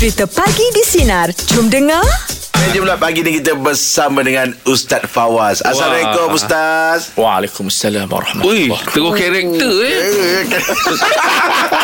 Cerita 0.00 0.24
Pagi 0.24 0.64
di 0.72 0.80
Sinar. 0.80 1.28
Jom 1.52 1.68
dengar. 1.68 2.00
Pula 2.70 2.96
pagi 2.96 3.20
ni 3.20 3.36
kita 3.36 3.52
bersama 3.52 4.20
dengan 4.20 4.52
Ustaz 4.64 5.04
Fawaz. 5.04 5.60
Assalamualaikum 5.60 6.32
Ustaz. 6.32 7.12
Waalaikumsalam 7.12 8.04
Ui, 8.04 8.12
warahmatullahi 8.12 8.68
terus 8.88 9.12
karakter 9.16 9.72
eh. 9.80 10.44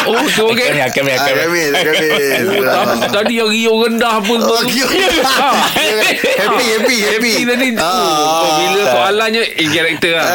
Oh, 0.08 0.20
terus 0.22 0.52
Kami 0.52 0.60
karakter. 0.62 1.00
kami 1.00 1.10
Ah, 1.12 1.24
kami. 1.26 1.60
Kami. 1.84 3.08
Tadi, 3.08 3.32
yang 3.34 3.48
rio 3.48 3.72
rendah 3.82 4.20
pun 4.20 4.40
Oh, 4.40 4.60
Rio 4.62 4.84
rendah. 4.92 5.52
Happy, 5.74 6.64
happy, 6.76 6.96
happy. 7.08 7.32
Happy 7.34 7.44
tadi 7.44 7.66
Ah. 7.76 7.84
oh, 7.84 8.48
Bila 8.56 8.82
soalannya 8.92 9.42
In 9.56 9.68
karakter 9.68 10.12
lah 10.16 10.28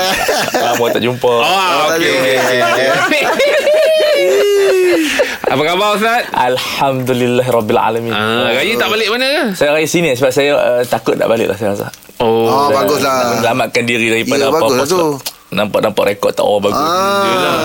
Lama 0.57 0.85
tak 0.89 1.01
jumpa. 1.01 1.33
Ah, 1.41 1.95
okey, 1.95 2.13
okey. 2.13 3.70
Apa 5.43 5.61
khabar 5.65 5.87
Ustaz? 5.93 6.23
Alhamdulillah 6.31 7.43
Rabbil 7.43 7.75
Alamin. 7.77 8.11
Ah, 8.11 8.49
raya 8.49 8.73
tak 8.73 8.87
balik 8.87 9.07
mana 9.09 9.25
ke? 9.27 9.43
Saya 9.53 9.75
raya 9.75 9.83
sini 9.85 10.13
sebab 10.13 10.31
saya 10.31 10.51
uh, 10.53 10.81
takut 10.85 11.13
nak 11.13 11.27
balik 11.27 11.45
lah 11.45 11.55
saya 11.55 11.75
rasa. 11.75 11.87
Oh, 12.17 12.47
Oh, 12.47 12.67
baguslah. 12.69 13.35
nak 13.35 13.41
Selamatkan 13.41 13.83
diri 13.83 14.07
daripada 14.09 14.37
Ya, 14.37 14.47
apa-apa. 14.47 14.63
baguslah 14.71 14.87
tu. 14.87 15.03
Nampak-nampak 15.51 16.03
rekod 16.07 16.31
tak 16.31 16.47
orang 16.47 16.63
bagus. 16.63 16.79
Ah. 16.79 17.27
Yelah. 17.27 17.55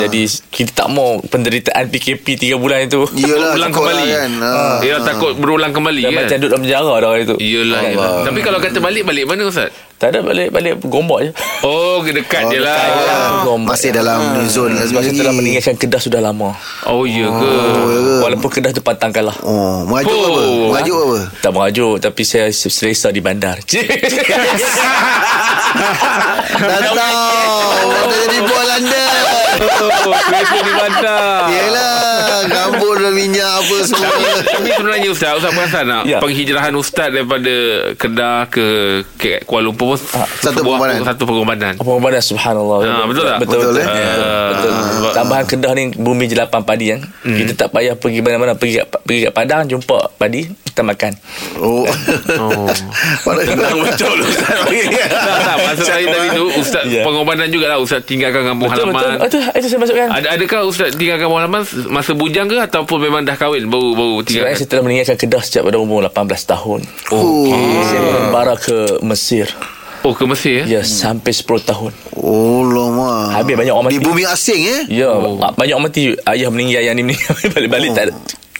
Jadi 0.00 0.20
kita 0.50 0.70
tak 0.74 0.88
mau 0.90 1.22
penderitaan 1.22 1.86
PKP 1.86 2.26
3 2.50 2.58
bulan 2.58 2.82
itu. 2.82 3.06
Yelah, 3.14 3.54
Ulang 3.56 3.70
takut 3.70 3.86
kembali. 3.86 4.02
lah 4.02 4.18
kan. 4.18 4.30
Ah. 4.42 4.76
Dia 4.82 4.94
takut 4.98 5.32
berulang 5.36 5.70
kembali 5.70 6.02
Dah 6.02 6.10
kan? 6.10 6.18
macam 6.18 6.36
duduk 6.36 6.50
dalam 6.50 6.62
penjara 6.64 6.94
dah 6.96 7.08
hari 7.08 7.22
itu. 7.22 7.36
Yelah, 7.38 7.80
yelah. 7.86 8.10
Tapi 8.26 8.40
kalau 8.42 8.58
kata 8.58 8.78
balik, 8.80 9.06
balik 9.06 9.24
mana 9.24 9.46
Ustaz? 9.46 9.70
Tak 9.96 10.12
ada 10.12 10.20
balik-balik 10.20 10.76
gombak 10.82 11.24
je. 11.24 11.30
Oh, 11.62 12.04
dekat 12.04 12.44
Oh, 12.44 12.52
je 12.52 12.60
lah. 12.60 12.76
lah. 12.76 13.48
Gombak. 13.48 13.74
Masih 13.74 13.90
dalam 13.90 14.20
ni 14.36 14.44
zone 14.44 14.76
lagi. 14.76 14.92
Sebab 14.92 15.00
saya 15.00 15.14
telah 15.16 15.32
meninggalkan 15.32 15.72
Kedah 15.74 15.96
sudah 15.96 16.20
lama. 16.20 16.52
Oh, 16.84 17.08
ya 17.08 17.24
ke? 17.26 17.52
Walaupun 18.20 18.50
Kedah 18.50 18.70
tu 18.70 18.80
pantang 18.80 19.08
kalah. 19.08 19.32
Oh, 19.40 19.88
merajuk 19.88 20.12
Oh. 20.12 20.28
apa? 20.28 20.42
Merajuk 20.70 20.98
apa? 21.00 21.18
Tak 21.40 21.50
merajuk 21.50 21.94
Tapi 21.98 22.22
saya 22.22 22.52
selesa 22.52 23.08
di 23.08 23.20
bandar 23.20 23.56
Dah 26.56 26.78
tahu. 26.82 27.88
Dah 28.04 28.16
jadi 28.20 28.38
buah 28.42 28.64
landa. 28.66 29.04
Oh, 29.56 30.12
kereta 30.22 30.58
di 30.58 30.72
bandar. 30.72 31.40
Yelah, 31.48 32.65
dan 33.06 33.12
minyak 33.12 33.50
apa 33.56 33.76
semua. 33.82 34.10
Tapi 34.42 34.68
sebenarnya 34.68 35.08
Ustaz 35.08 35.30
Ustaz 35.34 35.52
perasan 35.52 35.84
tak 35.84 36.02
Ya. 36.04 36.18
Penghijrahan 36.18 36.74
Ustaz 36.74 37.08
daripada 37.08 37.54
Kedah 37.94 38.46
ke, 38.46 38.66
ke 39.14 39.40
Kuala 39.42 39.64
Lumpur 39.64 39.94
pun 39.94 39.98
Satu 39.98 40.18
sebuah- 40.52 40.78
pengorbanan. 40.78 41.00
Satu 41.02 41.22
pengorbanan 41.22 41.72
Apa 41.72 41.84
pengorbanan 41.84 42.20
subhanallah 42.20 42.78
Ha, 42.80 43.04
betul 43.04 43.24
tak? 43.24 43.38
Betul, 43.40 43.58
Betul, 43.58 43.70
betul, 43.72 43.78
eh? 43.78 43.86
betul, 43.86 44.24
Ah, 44.24 44.46
betul. 44.50 44.72
sebab- 44.92 45.14
Tambahan 45.14 45.44
Kedah 45.46 45.72
ni 45.72 45.84
Bumi 45.92 46.24
jelapan 46.26 46.60
padi 46.60 46.86
kan 46.88 47.00
Kita 47.22 47.52
tak 47.56 47.68
payah 47.70 47.94
pergi 47.94 48.18
mana-mana 48.20 48.52
Pergi 48.52 48.74
kat, 48.76 48.86
pergi 49.00 49.20
kat 49.22 49.32
Padang 49.32 49.62
Jumpa 49.64 49.96
padi 50.14 50.42
Kita 50.46 50.82
makan 50.82 51.12
Oh. 51.56 51.86
Oh. 52.36 52.68
Tenang 53.46 53.76
betul 53.80 54.16
Ustaz. 54.20 54.56
tak, 55.06 55.38
tak, 55.40 55.56
maksud 55.58 55.84
saya 55.84 56.04
tadi 56.04 56.28
tu 56.32 56.44
Ustaz 56.56 56.84
Ya. 56.86 57.02
pengorbanan 57.02 57.48
jugalah 57.48 57.78
Ustaz 57.78 58.02
tinggalkan 58.02 58.44
kampung 58.44 58.68
Betul 58.68 58.88
betul 58.88 59.00
halaman 59.08 59.26
Itu, 59.26 59.38
itu 59.40 59.66
saya 59.66 59.80
masukkan 59.80 60.06
Ada, 60.12 60.26
adakah 60.32 60.60
Ustaz 60.64 60.90
tinggalkan 60.92 61.26
kampung 61.26 61.40
halaman 61.40 61.62
Masa 61.88 62.12
bujang 62.12 62.46
ke 62.46 62.56
Ataupun 62.58 62.95
memang 62.98 63.22
dah 63.22 63.34
kahwin 63.34 63.66
Baru 63.66 63.92
baru 63.92 64.14
Sebenarnya 64.20 64.26
tinggalkan 64.26 64.56
saya 64.56 64.68
telah 64.68 64.82
meninggalkan 64.82 65.16
Kedah 65.16 65.42
Sejak 65.42 65.62
pada 65.62 65.76
umur 65.76 66.00
18 66.02 66.12
tahun 66.46 66.80
Oh. 67.08 67.48
Saya 67.82 68.00
membara 68.02 68.54
ke 68.54 68.76
Mesir 69.00 69.46
Oh 70.02 70.12
ke 70.12 70.22
Mesir 70.24 70.62
eh? 70.62 70.66
Ya 70.68 70.80
sampai 70.80 71.30
10 71.30 71.42
tahun 71.62 71.90
Oh, 72.16 72.62
lama. 72.62 73.30
Habis 73.32 73.54
banyak 73.54 73.70
orang 73.70 73.88
Di 73.88 73.98
mati. 73.98 74.06
bumi 74.06 74.22
asing 74.22 74.60
eh? 74.62 74.80
Ya 74.88 75.10
oh. 75.10 75.38
Banyak 75.38 75.74
orang 75.74 75.86
mati 75.86 76.14
Ayah 76.22 76.48
meninggal 76.48 76.82
Yang 76.82 76.94
ni 76.94 77.02
meninggal 77.04 77.32
Balik-balik 77.54 77.90
tak 77.92 78.04
ada 78.06 78.14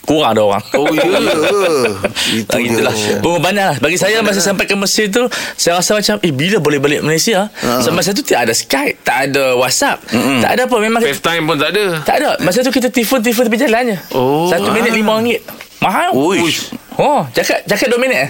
Kurang 0.07 0.33
ada 0.33 0.43
orang. 0.47 0.63
Oh 0.73 0.87
ya 0.89 1.03
Ya. 1.03 1.19
Itu 2.41 2.57
itulah. 2.57 2.95
Dia. 2.95 3.19
Pengorbanan 3.19 3.75
lah. 3.75 3.77
Bagi 3.77 3.99
saya 3.99 4.23
masa 4.23 4.39
sampai 4.39 4.65
ke 4.65 4.75
Mesir 4.75 5.11
tu 5.11 5.27
Saya 5.55 5.83
rasa 5.83 5.99
macam 5.99 6.23
Eh 6.23 6.31
bila 6.31 6.63
boleh 6.63 6.79
balik 6.79 7.01
Malaysia? 7.03 7.51
Ha. 7.51 7.83
Sebab 7.83 7.95
masa 7.99 8.15
tu 8.15 8.23
tak 8.23 8.47
ada 8.47 8.55
Skype 8.55 9.03
Tak 9.03 9.31
ada 9.31 9.59
WhatsApp 9.59 9.99
Tak 10.41 10.51
ada 10.55 10.63
apa. 10.65 10.77
Memang 10.79 11.03
FaceTime 11.03 11.43
pun 11.45 11.57
tak 11.59 11.75
ada. 11.75 11.85
Tak 12.03 12.17
ada. 12.23 12.31
Masa 12.41 12.63
tu 12.63 12.71
kita 12.71 12.89
telefon-telefon 12.89 13.51
tepi 13.51 13.59
jalan 13.59 13.83
je. 13.93 13.97
Oh. 14.15 14.47
Satu 14.47 14.71
minit 14.71 14.95
lima 14.95 15.19
ringgit. 15.19 15.43
Mahal. 15.83 16.15
Uish. 16.15 16.71
Oh, 16.97 17.29
cakap 17.31 17.61
cakap 17.69 17.93
2 17.93 18.01
minit 18.01 18.19
eh? 18.19 18.29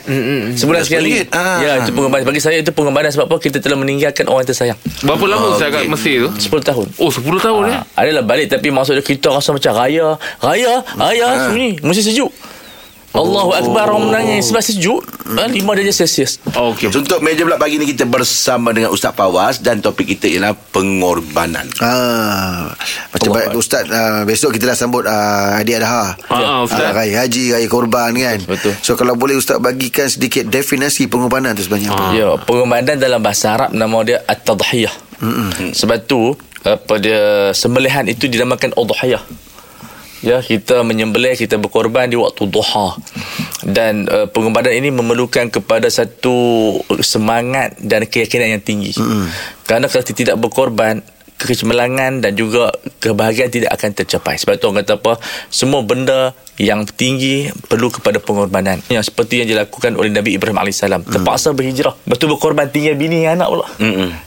Sebulan 0.59 0.83
sekali. 0.83 1.23
RM10. 1.23 1.31
Ah. 1.31 1.59
Ya, 1.63 1.73
itu 1.83 1.95
pengorbanan. 1.95 2.27
Bagi 2.27 2.43
saya 2.43 2.59
itu 2.59 2.75
pengorbanan 2.75 3.15
sebab 3.15 3.31
apa? 3.31 3.37
Kita 3.39 3.63
telah 3.63 3.79
meninggalkan 3.79 4.27
orang 4.27 4.43
tersayang. 4.43 4.75
Berapa 5.07 5.25
lama 5.25 5.55
Ustaz 5.55 5.71
kat 5.71 5.87
Mesir 5.87 6.27
tu 6.27 6.59
10 6.59 6.67
tahun. 6.67 6.87
Oh 6.99 7.11
10 7.11 7.23
tahun 7.39 7.63
eh 7.69 7.75
Ha, 7.77 7.85
adalah 8.03 8.25
balik 8.25 8.49
tapi 8.49 8.73
maksudnya 8.73 9.05
kita 9.05 9.29
rasa 9.31 9.53
macam 9.53 9.71
raya. 9.71 10.17
Raya, 10.41 10.81
raya 10.97 11.27
sini 11.47 11.77
mesti 11.79 12.03
sejuk. 12.03 12.31
Allahu 13.17 13.51
Akbar 13.57 13.89
orang 13.89 14.13
menangis 14.13 14.53
sebab 14.53 14.61
sejuk. 14.61 15.01
Ha, 15.27 15.49
5 15.51 15.59
darjah 15.59 15.97
Celsius. 16.05 16.39
Oh, 16.55 16.71
Okey 16.71 16.87
Untuk 16.93 17.19
meja 17.19 17.43
pula 17.43 17.59
pagi 17.59 17.83
ni 17.83 17.91
kita 17.91 18.07
bersama 18.07 18.71
dengan 18.71 18.95
Ustaz 18.95 19.11
Fawaz 19.17 19.59
dan 19.59 19.83
topik 19.83 20.07
kita 20.07 20.31
ialah 20.31 20.55
pengorbanan. 20.55 21.67
Ah, 21.83 22.71
macam 23.11 23.35
baik 23.35 23.59
Ustaz 23.59 23.91
uh, 23.91 24.23
besok 24.23 24.55
kita 24.55 24.71
dah 24.71 24.79
sambut 24.79 25.03
uh, 25.09 25.59
Adha. 25.59 25.83
Ah, 25.83 26.15
ah, 26.31 26.59
Ustaz. 26.63 26.93
Ah, 26.93 27.03
raya 27.03 27.27
haji, 27.27 27.59
raya 27.59 27.67
korban 27.67 28.15
kan. 28.15 28.39
Betul. 28.47 28.77
So 28.85 28.95
kalau 28.95 29.19
boleh 29.19 29.35
Ustaz 29.35 29.59
bagikan 29.59 30.07
sedikit 30.07 30.47
definisi 30.47 31.11
pengorbanan 31.11 31.57
tu 31.59 31.67
sebenarnya 31.67 31.91
apa? 31.91 32.05
Ya, 32.15 32.29
pengorbanan 32.39 33.01
dalam 33.01 33.19
bahasa 33.19 33.57
Arab 33.57 33.71
nama 33.75 33.97
dia 34.07 34.23
at-tadhiyah. 34.29 34.95
Sebab 35.73 35.99
tu 36.07 36.37
apa 36.67 36.95
dia 36.99 37.51
sembelihan 37.55 38.05
itu 38.07 38.27
dinamakan 38.31 38.75
udhiyah. 38.75 39.23
Ya, 40.25 40.41
kita 40.41 40.81
menyembelih, 40.81 41.37
kita 41.37 41.61
berkorban 41.61 42.09
di 42.09 42.17
waktu 42.17 42.49
duha. 42.49 42.97
Dan 43.67 44.09
uh, 44.09 44.27
pengorbanan 44.31 44.73
ini 44.73 44.89
memerlukan 44.89 45.53
kepada 45.53 45.91
satu 45.93 46.73
semangat 47.05 47.77
dan 47.81 48.09
keyakinan 48.09 48.57
yang 48.57 48.63
tinggi. 48.65 48.97
Kerana 49.69 49.91
kalau 49.91 50.05
kita 50.07 50.17
tidak 50.17 50.37
berkorban, 50.41 51.05
kecemerlangan 51.37 52.25
dan 52.25 52.33
juga 52.33 52.73
kebahagiaan 53.01 53.53
tidak 53.53 53.71
akan 53.77 53.91
tercapai. 53.93 54.41
Sebab 54.41 54.57
tu 54.57 54.73
orang 54.73 54.83
kata 54.83 54.97
apa? 54.97 55.13
Semua 55.53 55.85
benda 55.85 56.33
yang 56.57 56.89
tinggi 56.89 57.53
perlu 57.69 57.93
kepada 57.93 58.17
pengorbanan. 58.17 58.81
Yang 58.89 59.13
seperti 59.13 59.45
yang 59.45 59.49
dilakukan 59.53 59.93
oleh 60.01 60.09
Nabi 60.09 60.41
Ibrahim 60.41 60.57
AS. 60.57 60.81
Terpaksa 60.81 61.53
berhijrah. 61.53 61.93
Betul 62.09 62.33
berkorban 62.33 62.73
tinggal 62.73 62.97
bini 62.97 63.29
dan 63.29 63.41
anak 63.41 63.49
pula. 63.53 63.67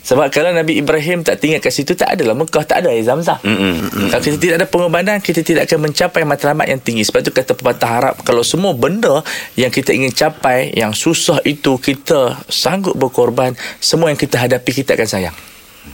Sebab 0.06 0.30
kalau 0.30 0.54
Nabi 0.54 0.78
Ibrahim 0.78 1.26
tak 1.26 1.42
tinggal 1.42 1.58
kat 1.58 1.74
situ, 1.74 1.98
tak 1.98 2.14
adalah 2.14 2.38
Mekah, 2.38 2.64
tak 2.64 2.86
ada 2.86 2.94
air 2.94 3.02
Zamzam. 3.02 3.42
Kalau 3.42 4.22
kita 4.22 4.38
tidak 4.38 4.56
ada 4.62 4.68
pengorbanan, 4.70 5.18
kita 5.18 5.42
tidak 5.42 5.66
akan 5.66 5.90
mencapai 5.90 6.22
matlamat 6.24 6.70
yang 6.70 6.78
tinggi. 6.78 7.02
Sebab 7.02 7.26
tu 7.26 7.34
kata 7.34 7.58
pepatah 7.58 7.90
Arab, 7.90 8.14
kalau 8.22 8.46
semua 8.46 8.78
benda 8.78 9.26
yang 9.58 9.74
kita 9.74 9.90
ingin 9.98 10.14
capai, 10.14 10.70
yang 10.78 10.94
susah 10.94 11.42
itu 11.42 11.82
kita 11.82 12.38
sanggup 12.46 12.94
berkorban, 12.94 13.58
semua 13.82 14.14
yang 14.14 14.20
kita 14.22 14.38
hadapi 14.38 14.70
kita 14.70 14.94
akan 14.94 15.10
sayang. 15.10 15.38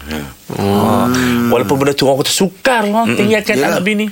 Hmm. 0.06 1.50
Walaupun 1.50 1.76
benda 1.82 1.94
tu 1.98 2.06
orang 2.06 2.22
kata 2.22 2.34
sukar 2.34 2.84
lah 2.86 3.06
tinggalkan 3.10 3.58
anak 3.60 3.82
bini. 3.82 4.08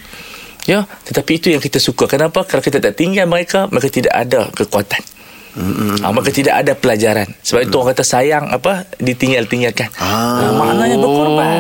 Ya, 0.64 0.88
tetapi 0.88 1.44
itu 1.44 1.52
yang 1.52 1.60
kita 1.60 1.76
suka. 1.76 2.08
Kenapa? 2.08 2.48
Kalau 2.48 2.64
kita 2.64 2.80
tak 2.80 2.96
tinggal 2.96 3.28
mereka, 3.28 3.68
mereka 3.68 3.92
tidak 3.92 4.16
ada 4.16 4.48
kekuatan. 4.48 5.04
Mm-hmm. 5.54 6.02
Ha, 6.02 6.10
maka 6.10 6.30
tidak 6.30 6.56
ada 6.58 6.74
pelajaran 6.74 7.30
Sebab 7.40 7.62
itu 7.64 7.76
orang 7.76 7.94
kata 7.94 8.02
sayang 8.02 8.50
apa 8.50 8.90
Ditinggal-tinggalkan 8.98 9.86
Ah. 9.96 10.42
ha, 10.42 10.46
Maknanya 10.52 10.98
berkorban 10.98 11.60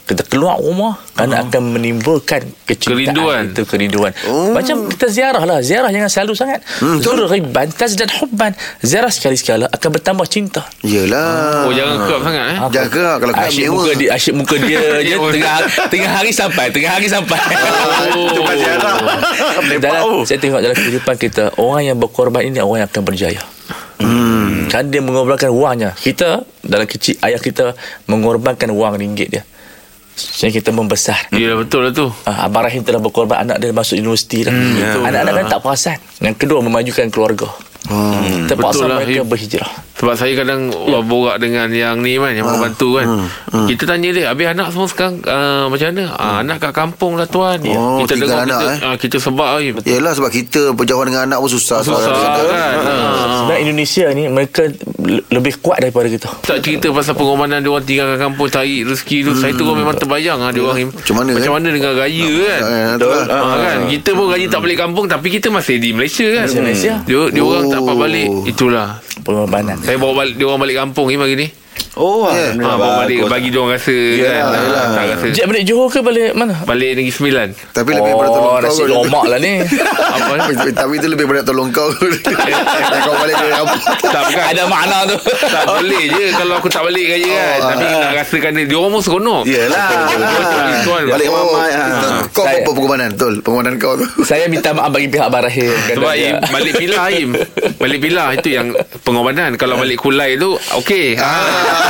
Kita 0.00 0.24
keluar 0.24 0.56
rumah 0.56 0.96
Kerana 1.12 1.44
akan 1.44 1.62
menimbulkan 1.70 2.40
Kecintaan 2.64 3.12
Kerinduan. 3.12 3.42
Itu 3.52 3.62
kerinduan 3.62 4.12
Oh. 4.24 4.50
Macam 4.50 4.88
kita 4.88 5.06
ziarah 5.06 5.44
lah 5.44 5.60
Ziarah 5.60 5.90
jangan 5.90 6.08
selalu 6.08 6.32
sangat 6.32 6.64
Hmm, 6.80 6.96
betul. 6.96 7.12
Zul 7.14 7.28
riban 7.28 7.68
Tazdan 7.68 8.08
hubban 8.16 8.52
Ziarah 8.80 9.08
sekali-sekala 9.08 9.68
Akan 9.68 9.92
bertambah 9.92 10.24
cinta 10.24 10.64
Yelah. 10.80 11.68
Oh 11.68 11.72
jangan 11.72 11.96
kerap 12.02 12.20
sangat 12.22 12.44
eh 12.46 12.58
Jangan 12.70 12.88
kerap 12.90 13.16
kalau 13.18 13.32
kerap 13.32 13.46
asyik 13.46 13.66
muka 13.68 13.90
dia 13.92 14.08
asyik 14.12 14.34
muka 14.34 14.56
dia 14.58 14.80
je 15.06 15.12
tengah 15.12 15.56
tengah 15.86 16.10
hari 16.10 16.32
sampai 16.32 16.64
tengah 16.70 16.88
hari 16.90 17.06
sampai 17.06 17.36
Oh. 18.08 18.32
Tempat 18.32 18.54
ziarah. 18.56 18.92
Dalam, 19.78 20.02
oh. 20.04 20.22
saya 20.22 20.38
tengok 20.38 20.60
dalam 20.62 20.72
kehidupan 20.72 21.14
kita 21.16 21.52
orang 21.58 21.82
yang 21.84 21.98
berkorban 21.98 22.42
ini 22.42 22.58
orang 22.58 22.80
yang 22.80 22.88
akan 22.88 23.02
berjaya 23.02 23.24
hmm. 23.34 24.70
kan 24.70 24.86
dia 24.86 25.02
mengorbankan 25.02 25.50
wangnya. 25.50 25.90
Kita 25.98 26.44
dalam 26.62 26.86
kecil 26.86 27.18
ayah 27.24 27.40
kita 27.40 27.74
mengorbankan 28.06 28.70
wang 28.70 28.94
ringgit 28.94 29.28
dia. 29.32 29.42
Sehingga 30.16 30.64
kita 30.64 30.70
membesar. 30.72 31.28
Ya 31.34 31.52
betul 31.58 31.84
lah 31.84 31.92
tu. 31.92 32.08
Ah, 32.24 32.48
Abang 32.48 32.64
Rahim 32.64 32.80
telah 32.80 33.04
berkorban 33.04 33.44
Anak 33.44 33.60
dia 33.60 33.68
masuk 33.76 34.00
universiti 34.00 34.48
dah. 34.48 34.54
Betul. 34.54 35.02
Anak-anak 35.04 35.32
kan 35.36 35.44
tak 35.52 35.60
perasan 35.60 35.98
Yang 36.24 36.36
kedua 36.40 36.58
memajukan 36.64 37.06
keluarga. 37.12 37.48
Hmm. 37.86 38.50
Terpaksa 38.50 38.82
betul 38.82 38.90
lah, 38.90 38.98
mereka 38.98 39.22
berhijrah 39.22 39.70
Sebab 39.96 40.12
saya 40.12 40.36
kadang 40.36 40.68
ya. 40.68 41.00
borak 41.00 41.40
dengan 41.40 41.72
yang 41.72 42.04
ni 42.04 42.20
kan 42.20 42.36
Yang 42.36 42.46
membantu 42.52 43.00
kan 43.00 43.06
hmm. 43.08 43.26
Hmm. 43.48 43.66
Kita 43.72 43.82
tanya 43.88 44.08
dia 44.12 44.24
Habis 44.28 44.46
anak 44.52 44.68
semua 44.68 44.88
sekarang 44.92 45.14
uh, 45.24 45.72
Macam 45.72 45.86
mana 45.88 46.04
hmm. 46.12 46.20
uh, 46.20 46.36
Anak 46.44 46.56
kat 46.60 46.72
kampung 46.76 47.16
lah 47.16 47.24
tuan 47.24 47.56
oh, 47.72 48.04
Kita 48.04 48.12
dengar 48.20 48.44
anak, 48.44 48.60
kita, 48.60 48.68
eh? 48.68 48.78
uh, 48.84 48.96
kita 49.00 49.16
sebab 49.16 49.48
eh. 49.56 49.72
Yelah 49.88 50.12
sebab 50.12 50.28
kita 50.28 50.76
Berjauhan 50.76 51.08
dengan 51.08 51.22
anak 51.32 51.38
pun 51.40 51.48
susah 51.48 51.80
Susah 51.80 52.12
kan, 52.12 52.44
kan. 52.44 52.74
Uh. 52.84 53.36
Sebenarnya 53.40 53.60
Indonesia 53.64 54.06
ni 54.12 54.22
Mereka 54.28 54.62
lebih 55.06 55.64
kuat 55.64 55.80
daripada 55.80 56.12
kita 56.12 56.28
Tak 56.44 56.60
cerita 56.60 56.92
pasal 56.92 57.16
pengorbanan 57.16 57.64
Dia 57.64 57.70
orang 57.72 57.86
tinggal 57.88 58.06
kat 58.12 58.20
kampung 58.20 58.48
Cari 58.52 58.84
rezeki 58.84 59.18
tu 59.24 59.32
hmm. 59.32 59.40
Saya 59.40 59.52
tu 59.56 59.64
memang 59.64 59.96
terbayang 59.96 60.38
lah, 60.44 60.52
dia 60.52 60.60
orang 60.60 60.92
Macam 60.92 61.14
mana 61.16 61.30
Macam 61.40 61.52
eh? 61.52 61.54
mana 61.56 61.68
dengan 61.72 61.92
raya 61.96 62.30
kan 62.36 62.60
Betul 63.00 63.20
uh, 63.32 63.56
kan 63.64 63.78
Kita 63.88 64.10
pun 64.12 64.26
raya 64.28 64.46
tak 64.52 64.60
balik 64.60 64.76
kampung 64.76 65.06
Tapi 65.08 65.26
kita 65.32 65.48
masih 65.48 65.80
di 65.80 65.96
Malaysia 65.96 66.26
kan 66.36 66.46
Malaysia. 66.60 66.92
Dia, 67.08 67.32
dia 67.32 67.42
orang 67.42 67.64
tak 67.72 67.80
dapat 67.80 67.96
balik 67.96 68.28
Itulah 68.44 68.88
Pengorbanan 69.24 69.85
Saya 69.86 70.02
bawa 70.02 70.26
balik, 70.26 70.34
dia 70.34 70.50
orang 70.50 70.66
balik 70.66 70.82
kampung 70.82 71.06
ni 71.06 71.14
pagi 71.14 71.38
ni 71.38 71.46
Oh 71.96 72.28
yeah. 72.28 72.52
ha, 72.52 72.76
Bawa 72.76 73.02
balik 73.02 73.24
Bagi 73.24 73.48
dia 73.48 73.56
orang 73.56 73.72
rasa 73.72 73.96
Yalah, 73.96 74.28
kan? 74.28 74.60
Yalah. 74.60 74.84
Tak 74.86 75.04
rasa. 75.08 75.26
Jep 75.32 75.44
balik 75.48 75.64
Johor 75.64 75.88
ke 75.88 76.00
balik 76.00 76.30
mana? 76.32 76.54
Balik 76.62 76.90
Negeri 76.92 77.08
Sembilan. 77.10 77.48
Tapi 77.72 77.90
lebih 77.90 78.12
pada 78.12 78.28
tolong 78.28 78.44
Oh 78.46 78.52
kau 78.52 78.60
nasi 78.62 78.82
kot. 78.82 78.88
lomak 78.92 79.24
lah 79.26 79.38
ni. 79.40 79.52
Apa 80.16 80.32
Tapi 80.76 80.92
itu 80.94 81.08
lebih 81.08 81.24
pada 81.24 81.40
tolong 81.42 81.68
kau. 81.72 81.88
Kau 83.06 83.14
balik 83.16 83.34
ke 83.34 83.46
Tak 84.04 84.22
bukan. 84.28 84.44
Ada 84.44 84.62
makna 84.66 84.98
tu. 85.06 85.16
Tak 85.24 85.64
boleh 85.66 86.02
je 86.06 86.26
Kalau 86.34 86.54
aku 86.58 86.68
tak 86.68 86.82
balik 86.84 87.04
kan. 87.06 87.18
Oh, 87.24 87.56
Tapi 87.66 87.84
nak 87.88 88.12
rasakan 88.14 88.50
dia 88.52 88.64
Dia 88.66 88.76
orang 88.76 88.92
pun 88.92 89.02
seronok. 89.02 89.42
Yelah. 89.48 89.88
Balik 90.84 91.26
Oh, 91.26 91.48
mamai 91.48 91.70
ha. 91.72 91.84
Kau 92.28 92.44
apa 92.44 92.60
pengorbanan 92.66 93.08
Betul. 93.16 93.34
Pengorbanan 93.40 93.74
kau 93.80 93.96
tu. 93.96 94.04
Saya 94.28 94.46
minta 94.46 94.76
maaf 94.76 94.92
bagi 94.92 95.08
pihak 95.08 95.32
Barahim 95.32 95.72
Sebab 95.88 96.12
Im, 96.12 96.34
balik 96.44 96.74
pilah 96.76 97.06
Im 97.08 97.30
Balik 97.80 97.98
pilah 98.00 98.36
Itu 98.36 98.48
yang 98.52 98.76
pengorbanan. 99.00 99.56
Kalau 99.56 99.80
balik 99.80 99.96
kulai 99.96 100.36
tu 100.36 100.60
Okey. 100.76 101.16
Ha. 101.16 101.85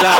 Ha. 0.00 0.12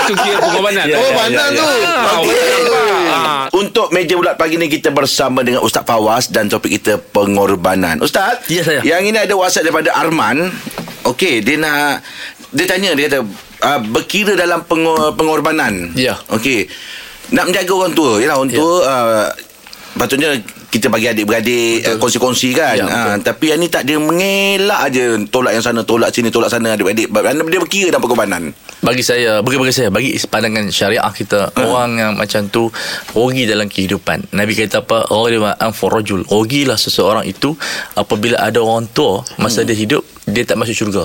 Itu 0.00 0.12
kira 0.14 0.36
pengorbanan 0.38 0.84
Ya, 0.84 0.96
Oh 0.96 1.04
ya, 1.04 1.14
pandang 1.14 1.50
ya, 1.50 1.56
tu 1.56 1.64
Okey. 1.64 1.84
okay. 2.18 3.06
ha. 3.08 3.46
Untuk 3.50 3.86
meja 3.90 4.14
bulat 4.14 4.34
pagi 4.34 4.56
ni 4.56 4.66
kita 4.66 4.90
bersama 4.90 5.40
dengan 5.40 5.60
Ustaz 5.60 5.82
Fawaz 5.82 6.28
dan 6.28 6.46
topik 6.46 6.76
kita 6.76 7.00
pengorbanan. 7.00 7.98
Ustaz, 7.98 8.44
Ya, 8.46 8.60
saya. 8.60 8.80
yang 8.82 9.02
ini 9.02 9.16
ada 9.16 9.32
WhatsApp 9.32 9.64
daripada 9.64 9.94
Arman. 9.94 10.52
Okey, 11.04 11.40
dia 11.40 11.56
nak 11.56 12.04
dia 12.50 12.64
tanya 12.64 12.92
dia 12.92 13.08
kata 13.08 13.20
uh, 13.60 13.80
berkira 13.86 14.32
dalam 14.34 14.60
pengor, 14.62 15.12
pengorbanan. 15.14 15.92
Ya. 15.94 16.16
Okey. 16.28 16.68
Nak 17.30 17.44
menjaga 17.46 17.72
orang 17.74 17.92
tua, 17.92 18.12
yalah 18.18 18.36
orang 18.36 18.50
Ya. 18.50 18.56
tua 18.56 18.72
uh, 18.82 19.26
patutnya 19.94 20.36
kita 20.68 20.92
bagi 20.92 21.08
adik-beradik 21.08 21.80
uh, 21.84 21.96
kongsi-kongsi 21.96 22.52
kan. 22.52 22.76
Ya, 22.76 22.84
uh, 22.84 23.16
tapi 23.18 23.50
yang 23.50 23.58
ni 23.58 23.66
tak 23.66 23.88
dia 23.88 23.96
mengelak 23.96 24.84
aje 24.84 25.16
tolak 25.28 25.56
yang 25.56 25.64
sana, 25.64 25.80
tolak 25.82 26.12
sini, 26.12 26.28
tolak 26.28 26.52
sana 26.52 26.76
adik-beradik. 26.76 27.08
Dia 27.08 27.60
berkira 27.60 27.88
dalam 27.88 28.04
pengorbanan. 28.04 28.42
bagi 28.78 29.02
saya 29.02 29.42
bagi 29.42 29.58
bagi 29.58 29.74
saya 29.74 29.90
bagi 29.90 30.14
pandangan 30.22 30.70
syariah 30.70 31.02
kita 31.10 31.50
Hmm. 31.50 31.66
orang 31.66 31.90
yang 31.98 32.12
macam 32.14 32.46
tu 32.46 32.70
rugi 33.10 33.42
dalam 33.42 33.66
kehidupan 33.66 34.30
Nabi 34.30 34.54
kata 34.54 34.86
apa 34.86 35.02
ghaliba 35.10 35.58
anfur 35.58 35.90
rajul 35.90 36.22
rugilah 36.22 36.78
seseorang 36.78 37.26
itu 37.26 37.58
apabila 37.98 38.38
ada 38.38 38.62
orang 38.62 38.86
tua 38.86 39.26
masa 39.34 39.66
Hmm. 39.66 39.74
dia 39.74 39.76
hidup 39.82 40.02
dia 40.32 40.44
tak 40.44 40.56
masuk 40.60 40.74
syurga. 40.76 41.04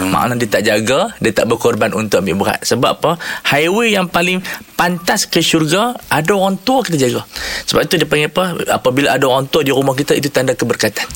Makna 0.00 0.34
dia 0.40 0.48
tak 0.48 0.62
jaga 0.64 1.12
dia 1.20 1.32
tak 1.32 1.46
berkorban 1.48 1.92
untuk 1.92 2.24
ambil 2.24 2.46
berat. 2.46 2.60
Sebab 2.64 2.90
apa? 3.00 3.10
Highway 3.46 3.94
yang 3.94 4.08
paling 4.08 4.40
pantas 4.74 5.28
ke 5.28 5.44
syurga 5.44 5.94
ada 6.08 6.32
orang 6.32 6.58
tua 6.60 6.82
kita 6.82 6.96
jaga. 6.96 7.22
Sebab 7.68 7.80
itu 7.84 7.94
dia 8.00 8.08
panggil 8.08 8.32
apa? 8.32 8.44
Apabila 8.80 9.14
ada 9.14 9.24
orang 9.28 9.46
tua 9.48 9.62
di 9.62 9.70
rumah 9.70 9.92
kita 9.92 10.16
itu 10.16 10.32
tanda 10.32 10.56
keberkatan. 10.56 11.06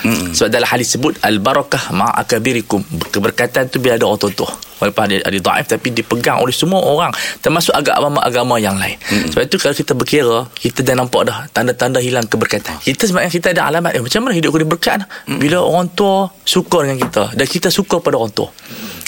Hmm. 0.00 0.32
Sebab 0.32 0.48
dalam 0.48 0.68
hadis 0.70 0.96
sebut 0.96 1.18
al-barakah 1.20 1.92
ma'akabirikum. 1.92 2.80
Keberkatan 3.12 3.68
tu 3.68 3.82
bila 3.82 4.00
ada 4.00 4.08
orang 4.08 4.32
tua. 4.32 4.69
Walaupun 4.80 5.02
ada, 5.06 5.16
ada 5.28 5.38
daif 5.38 5.66
tapi 5.68 5.92
dipegang 5.92 6.40
oleh 6.40 6.56
semua 6.56 6.80
orang 6.80 7.12
termasuk 7.44 7.76
agama-agama 7.76 8.56
yang 8.56 8.80
lain. 8.80 8.96
Hmm. 9.06 9.28
Sebab 9.30 9.42
itu 9.44 9.56
kalau 9.60 9.76
kita 9.76 9.92
berkira, 9.92 10.38
kita 10.56 10.80
dah 10.80 10.96
nampak 10.96 11.28
dah 11.28 11.46
tanda-tanda 11.52 12.00
hilang 12.00 12.24
keberkatan. 12.24 12.80
Kita 12.80 13.04
sebenarnya 13.04 13.32
kita 13.32 13.52
ada 13.52 13.68
alamat 13.68 14.00
eh, 14.00 14.02
macam 14.02 14.20
mana 14.24 14.34
hidup 14.34 14.56
aku 14.56 14.60
diberkat 14.64 15.04
hmm. 15.04 15.38
bila 15.38 15.60
orang 15.60 15.92
tua 15.92 16.32
suka 16.42 16.88
dengan 16.88 16.98
kita 16.98 17.36
dan 17.36 17.46
kita 17.46 17.68
suka 17.68 18.00
pada 18.00 18.16
orang 18.16 18.32
tua. 18.32 18.48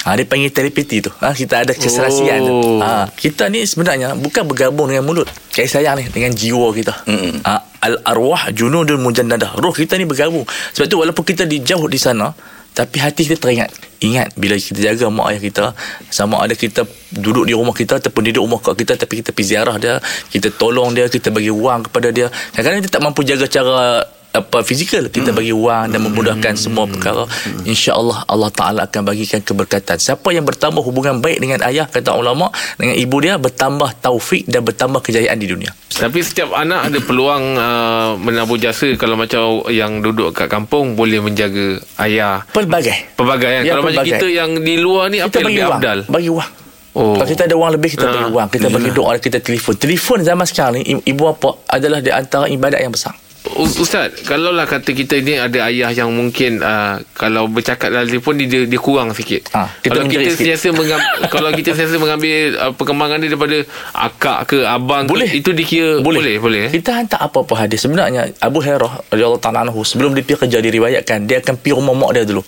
Ha, 0.02 0.18
dia 0.18 0.26
panggil 0.26 0.50
telepati 0.50 0.98
tu. 0.98 1.10
Ha, 1.22 1.30
kita 1.30 1.62
ada 1.62 1.72
keserasian. 1.78 2.42
Oh. 2.42 2.82
Ha, 2.82 3.06
kita 3.14 3.46
ni 3.46 3.62
sebenarnya 3.62 4.18
bukan 4.18 4.50
bergabung 4.50 4.90
dengan 4.90 5.06
mulut. 5.06 5.30
Kasih 5.54 5.78
sayang 5.78 5.94
ni 6.02 6.10
dengan 6.10 6.34
jiwa 6.34 6.74
kita. 6.74 7.06
Mm-mm. 7.06 7.46
Ha, 7.46 7.52
al 7.86 8.02
arwah 8.02 8.50
junudun 8.50 8.98
mujannadah. 8.98 9.54
Roh 9.62 9.70
kita 9.70 9.94
ni 9.94 10.06
bergabung. 10.06 10.42
Sebab 10.74 10.86
tu 10.90 10.98
walaupun 10.98 11.22
kita 11.22 11.46
dijauh 11.46 11.86
di 11.86 12.02
sana 12.02 12.34
tapi 12.72 12.96
hati 13.00 13.28
kita 13.28 13.36
teringat. 13.36 13.70
Ingat 14.02 14.34
bila 14.34 14.58
kita 14.58 14.80
jaga 14.80 15.06
mak 15.12 15.30
ayah 15.30 15.42
kita 15.44 15.64
sama 16.10 16.42
ada 16.42 16.56
kita 16.56 16.88
duduk 17.12 17.46
di 17.46 17.54
rumah 17.54 17.76
kita 17.76 18.00
ataupun 18.02 18.32
duduk 18.32 18.42
rumah 18.42 18.58
kat 18.58 18.74
kita 18.80 18.92
tapi 18.98 19.20
kita 19.20 19.30
pergi 19.30 19.48
ziarah 19.54 19.76
dia, 19.78 20.00
kita 20.32 20.48
tolong 20.56 20.96
dia, 20.96 21.06
kita 21.06 21.30
bagi 21.30 21.52
wang 21.52 21.86
kepada 21.86 22.08
dia. 22.10 22.26
Kadang-kadang 22.56 22.82
dia 22.82 22.90
tak 22.90 23.02
mampu 23.04 23.20
jaga 23.22 23.46
cara 23.46 24.02
apa 24.32 24.64
fizikal. 24.64 25.04
Kita 25.12 25.30
bagi 25.36 25.52
wang 25.52 25.92
dan 25.92 26.00
memudahkan 26.08 26.56
semua 26.56 26.88
perkara. 26.88 27.28
insya-Allah 27.68 28.24
Allah 28.24 28.48
taala 28.48 28.80
akan 28.88 29.04
bagikan 29.04 29.44
keberkatan. 29.44 30.00
Siapa 30.00 30.32
yang 30.32 30.48
bertambah 30.48 30.80
hubungan 30.80 31.20
baik 31.20 31.38
dengan 31.44 31.60
ayah 31.68 31.84
kata 31.84 32.16
ulama 32.16 32.48
dengan 32.80 32.96
ibu 32.96 33.16
dia 33.20 33.36
bertambah 33.36 33.92
taufik 34.00 34.48
dan 34.48 34.64
bertambah 34.64 35.04
kejayaan 35.04 35.36
di 35.36 35.46
dunia. 35.52 35.76
Tapi 35.92 36.24
setiap 36.24 36.56
anak 36.56 36.88
ada 36.88 36.98
peluang 37.04 37.44
uh, 37.60 38.16
menabur 38.16 38.56
jasa. 38.56 38.88
Kalau 38.96 39.20
macam 39.20 39.68
yang 39.68 40.00
duduk 40.00 40.32
kat 40.32 40.48
kampung 40.48 40.96
boleh 40.96 41.20
menjaga 41.20 41.84
ayah. 42.00 42.48
pelbagai. 42.56 43.12
Pelbagai 43.20 43.60
kan. 43.60 43.62
Ya, 43.68 43.76
kalau 43.76 43.84
macam 43.84 44.00
pelbagai. 44.00 44.16
kita 44.16 44.26
yang 44.32 44.50
di 44.64 44.74
luar 44.80 45.12
ni 45.12 45.20
apa 45.20 45.28
kita 45.28 45.38
yang 45.38 45.44
bagi 45.44 45.60
lebih 45.60 45.68
wang. 45.68 45.80
abdal? 45.80 45.98
bagi 46.08 46.30
wang. 46.32 46.50
Oh. 46.92 47.16
Kalau 47.16 47.28
kita 47.28 47.42
ada 47.48 47.56
wang 47.56 47.70
lebih 47.72 47.90
kita 47.96 48.04
Ah. 48.08 48.12
bagi 48.16 48.32
wang. 48.32 48.48
Kita 48.48 48.66
bagi 48.72 48.90
doa 48.96 49.12
kita 49.20 49.38
telefon. 49.44 49.74
Telefon 49.76 50.18
zaman 50.24 50.44
sekarang 50.48 50.80
ni 50.80 50.96
ibu 51.04 51.20
bapa 51.28 51.60
adalah 51.68 52.00
di 52.00 52.08
antara 52.08 52.48
ibadat 52.48 52.80
yang 52.80 52.92
besar 52.92 53.12
Ustaz, 53.42 54.22
kalau 54.22 54.54
lah 54.54 54.70
kata 54.70 54.94
kita 54.94 55.18
ni 55.18 55.34
ada 55.34 55.66
ayah 55.66 55.90
yang 55.90 56.14
mungkin 56.14 56.62
uh, 56.62 57.02
kalau 57.18 57.50
bercakap 57.50 57.90
dalam 57.90 58.06
telefon 58.06 58.38
dia, 58.38 58.46
dia, 58.46 58.60
dia 58.70 58.78
kurang 58.78 59.10
sikit. 59.18 59.50
Ah, 59.50 59.66
kita 59.82 59.98
kalau 59.98 60.06
kita 60.06 60.30
sikit. 60.30 60.38
sentiasa 60.38 60.66
mengambil 60.70 61.10
kalau 61.34 61.50
kita 61.50 61.70
sentiasa 61.74 61.98
mengambil 61.98 62.36
uh, 62.54 62.70
perkembangan 62.70 63.18
dia 63.18 63.28
daripada 63.34 63.58
akak 63.98 64.38
ke 64.46 64.58
abang 64.62 65.10
boleh 65.10 65.26
ke, 65.26 65.42
itu 65.42 65.50
dikira 65.50 65.98
boleh 65.98 66.22
boleh, 66.22 66.36
boleh 66.38 66.60
eh? 66.68 66.72
kita 66.78 67.02
hantar 67.02 67.18
apa-apa 67.18 67.66
hadis 67.66 67.82
sebenarnya 67.82 68.30
Abu 68.38 68.62
Hurairah 68.62 69.10
radhiyallahu 69.10 69.42
taala 69.42 69.66
anhu 69.66 69.82
sebelum 69.82 70.14
dia 70.14 70.22
pergi 70.22 70.46
kerja 70.46 70.58
diriwayatkan 70.62 71.26
dia 71.26 71.42
akan 71.42 71.54
pergi 71.58 71.74
rumah 71.74 71.94
mak 71.98 72.10
dia 72.14 72.22
dulu 72.22 72.46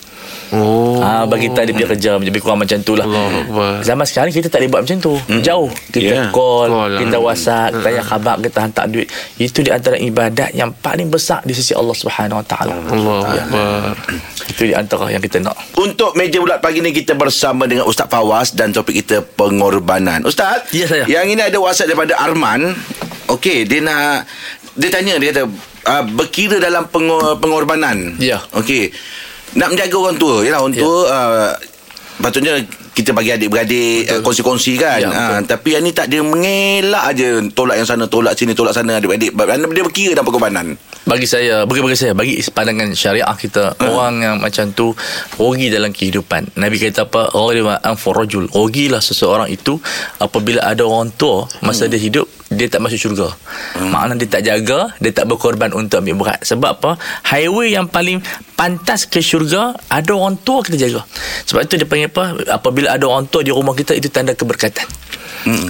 Oh. 0.55 1.03
Ah 1.03 1.25
bagi 1.27 1.51
kita 1.51 1.67
dia 1.67 1.75
pergi 1.75 1.89
kerja 1.99 2.11
lebih 2.21 2.39
kurang 2.39 2.63
macam 2.63 2.79
tu 2.85 2.95
lah. 2.95 3.07
Akbar. 3.07 3.83
Zaman 3.83 4.07
sekarang 4.07 4.31
kita 4.31 4.47
tak 4.47 4.63
boleh 4.63 4.71
buat 4.71 4.83
macam 4.87 4.99
tu. 5.03 5.15
Jauh 5.43 5.71
kita 5.91 6.03
Yeah. 6.05 6.29
call, 6.31 6.69
Call 6.69 7.01
kita 7.01 7.17
WhatsApp, 7.17 7.75
kita 7.75 7.81
tanya 7.81 8.03
khabar, 8.05 8.37
kita 8.39 8.59
hantar 8.61 8.85
duit. 8.87 9.09
Itu 9.41 9.65
di 9.65 9.73
antara 9.73 9.97
ibadat 9.97 10.53
yang 10.53 10.71
paling 10.85 11.09
besar 11.09 11.41
di 11.41 11.51
sisi 11.51 11.73
Allah 11.73 11.97
Subhanahu 11.97 12.37
Wa 12.37 12.47
Taala. 12.47 12.77
Allahu 12.77 13.25
Akbar. 13.25 13.97
Itu 14.47 14.63
di 14.63 14.77
antara 14.77 15.09
yang 15.09 15.19
kita 15.19 15.41
nak. 15.41 15.57
Untuk 15.75 16.13
meja 16.13 16.37
bulat 16.37 16.61
pagi 16.61 16.79
ni 16.79 16.93
kita 16.93 17.17
bersama 17.17 17.65
dengan 17.65 17.89
Ustaz 17.89 18.05
Fawaz 18.07 18.53
dan 18.53 18.69
topik 18.69 19.01
kita 19.01 19.25
pengorbanan. 19.25 20.21
Ustaz, 20.23 20.69
Ya, 20.71 20.85
saya. 20.85 21.09
yang 21.09 21.25
ini 21.25 21.41
ada 21.41 21.57
WhatsApp 21.57 21.89
daripada 21.89 22.21
Arman. 22.21 22.77
Okey, 23.27 23.65
dia 23.65 23.81
nak 23.81 24.29
dia 24.75 24.91
tanya 24.91 25.17
dia 25.17 25.33
kata 25.33 25.43
uh, 25.87 26.05
berkira 26.13 26.61
dalam 26.61 26.85
pengor, 26.87 27.41
pengorbanan. 27.41 28.21
Ya. 28.21 28.45
Okey. 28.53 28.93
Nak 29.55 29.73
menjaga 29.73 29.97
orang 29.97 30.19
tua, 30.19 30.45
yalah 30.45 30.61
orang 30.61 30.77
Ya. 30.77 30.83
tua 30.83 30.97
uh, 31.07 31.51
patutnya 32.17 32.61
kita 32.95 33.11
bagi 33.11 33.35
adik-beradik 33.35 34.07
uh, 34.09 34.21
kongsi-kongsi 34.23 34.79
kan. 34.79 35.03
Ya, 35.03 35.11
uh, 35.11 35.39
tapi 35.43 35.75
yang 35.75 35.83
ni 35.83 35.91
tak 35.91 36.07
dia 36.07 36.23
mengelak 36.23 37.11
aje 37.11 37.43
tolak 37.51 37.77
yang 37.77 37.89
sana, 37.91 38.07
tolak 38.07 38.39
sini, 38.39 38.55
tolak 38.55 38.73
sana 38.73 39.03
adik-beradik. 39.03 39.35
Dia 39.35 39.83
berkira 39.83 40.13
dalam 40.15 40.27
pengorbanan. 40.31 40.67
Bagi 41.05 41.29
saya, 41.29 41.69
bagi 41.69 41.85
bagi 41.85 41.99
saya, 42.01 42.13
bagi 42.17 42.41
pandangan 42.41 42.97
syariah 42.97 43.37
kita, 43.37 43.77
orang 43.83 44.15
yang 44.25 44.37
macam 44.41 44.73
tu 44.73 44.97
rugi 45.37 45.69
dalam 45.69 45.93
kehidupan. 45.93 46.57
Nabi 46.57 46.81
kata 46.81 47.11
apa? 47.11 47.29
Ghaliba 47.35 47.83
rajul. 47.85 48.49
Rugilah 48.49 49.03
seseorang 49.05 49.51
itu 49.51 49.77
apabila 50.23 50.65
ada 50.65 50.87
orang 50.87 51.13
tua 51.13 51.45
masa 51.61 51.91
dia 51.91 52.01
hidup 52.01 52.25
dia 52.55 52.67
tak 52.71 52.81
masuk 52.81 52.99
syurga. 52.99 53.29
Makna 53.79 54.15
dia 54.17 54.31
tak 54.31 54.43
jaga, 54.47 54.95
dia 55.03 55.11
tak 55.11 55.27
berkorban 55.27 55.75
untuk 55.75 56.01
ambil 56.01 56.25
berat. 56.25 56.41
Sebab 56.47 56.71
apa? 56.81 56.91
Highway 57.27 57.75
yang 57.75 57.91
paling 57.91 58.23
pantas 58.55 59.05
ke 59.05 59.19
syurga 59.19 59.75
ada 59.91 60.11
orang 60.15 60.39
tua 60.41 60.63
kita 60.63 60.79
jaga. 60.79 61.03
Sebab 61.51 61.67
itu 61.67 61.75
dia 61.83 61.89
panggil 61.91 62.09
apa? 62.09 62.25
Apabila 62.55 62.95
ada 62.95 63.05
orang 63.11 63.27
tua 63.27 63.43
di 63.43 63.51
rumah 63.51 63.75
kita 63.75 63.93
itu 63.93 64.09
tanda 64.09 64.33
keberkatan. 64.33 64.87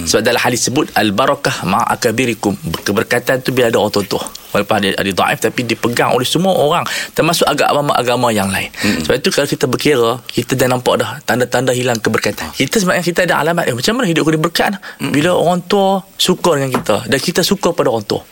Sebab 0.07 0.21
dalam 0.23 0.39
hadis 0.39 0.71
sebut 0.71 0.87
al-barakah 0.95 1.67
ma'akabirikum. 1.67 2.55
Keberkatan 2.87 3.43
tu 3.43 3.51
bila 3.51 3.67
ada 3.67 3.81
orang 3.81 4.07
tua. 4.07 4.23
Walaupun 4.55 4.79
ada 4.79 4.89
ada 4.95 5.11
daif 5.11 5.43
tapi 5.43 5.67
dipegang 5.67 6.15
oleh 6.15 6.23
semua 6.23 6.55
orang 6.55 6.87
termasuk 7.11 7.43
agama-agama 7.43 8.31
yang 8.31 8.47
lain. 8.47 8.71
Hmm. 8.79 9.03
Sebab 9.03 9.15
itu 9.19 9.29
kalau 9.35 9.47
kita 9.51 9.65
berkira 9.67 10.11
kita 10.31 10.55
dah 10.55 10.71
nampak 10.71 11.03
dah 11.03 11.19
tanda-tanda 11.27 11.75
hilang 11.75 11.99
keberkatan. 11.99 12.55
Kita 12.55 12.79
sebenarnya 12.79 13.03
kita 13.03 13.27
ada 13.27 13.43
alamat 13.43 13.67
eh, 13.67 13.75
macam 13.75 13.99
mana 13.99 14.07
hidup 14.07 14.23
kita 14.23 14.39
berkat 14.39 14.71
hmm. 14.79 15.11
bila 15.11 15.35
orang 15.35 15.59
tua 15.67 16.07
suka 16.15 16.55
dengan 16.55 16.71
kita 16.71 17.11
dan 17.11 17.19
kita 17.19 17.43
suka 17.43 17.75
pada 17.75 17.91
orang 17.91 18.07
tua. 18.07 18.23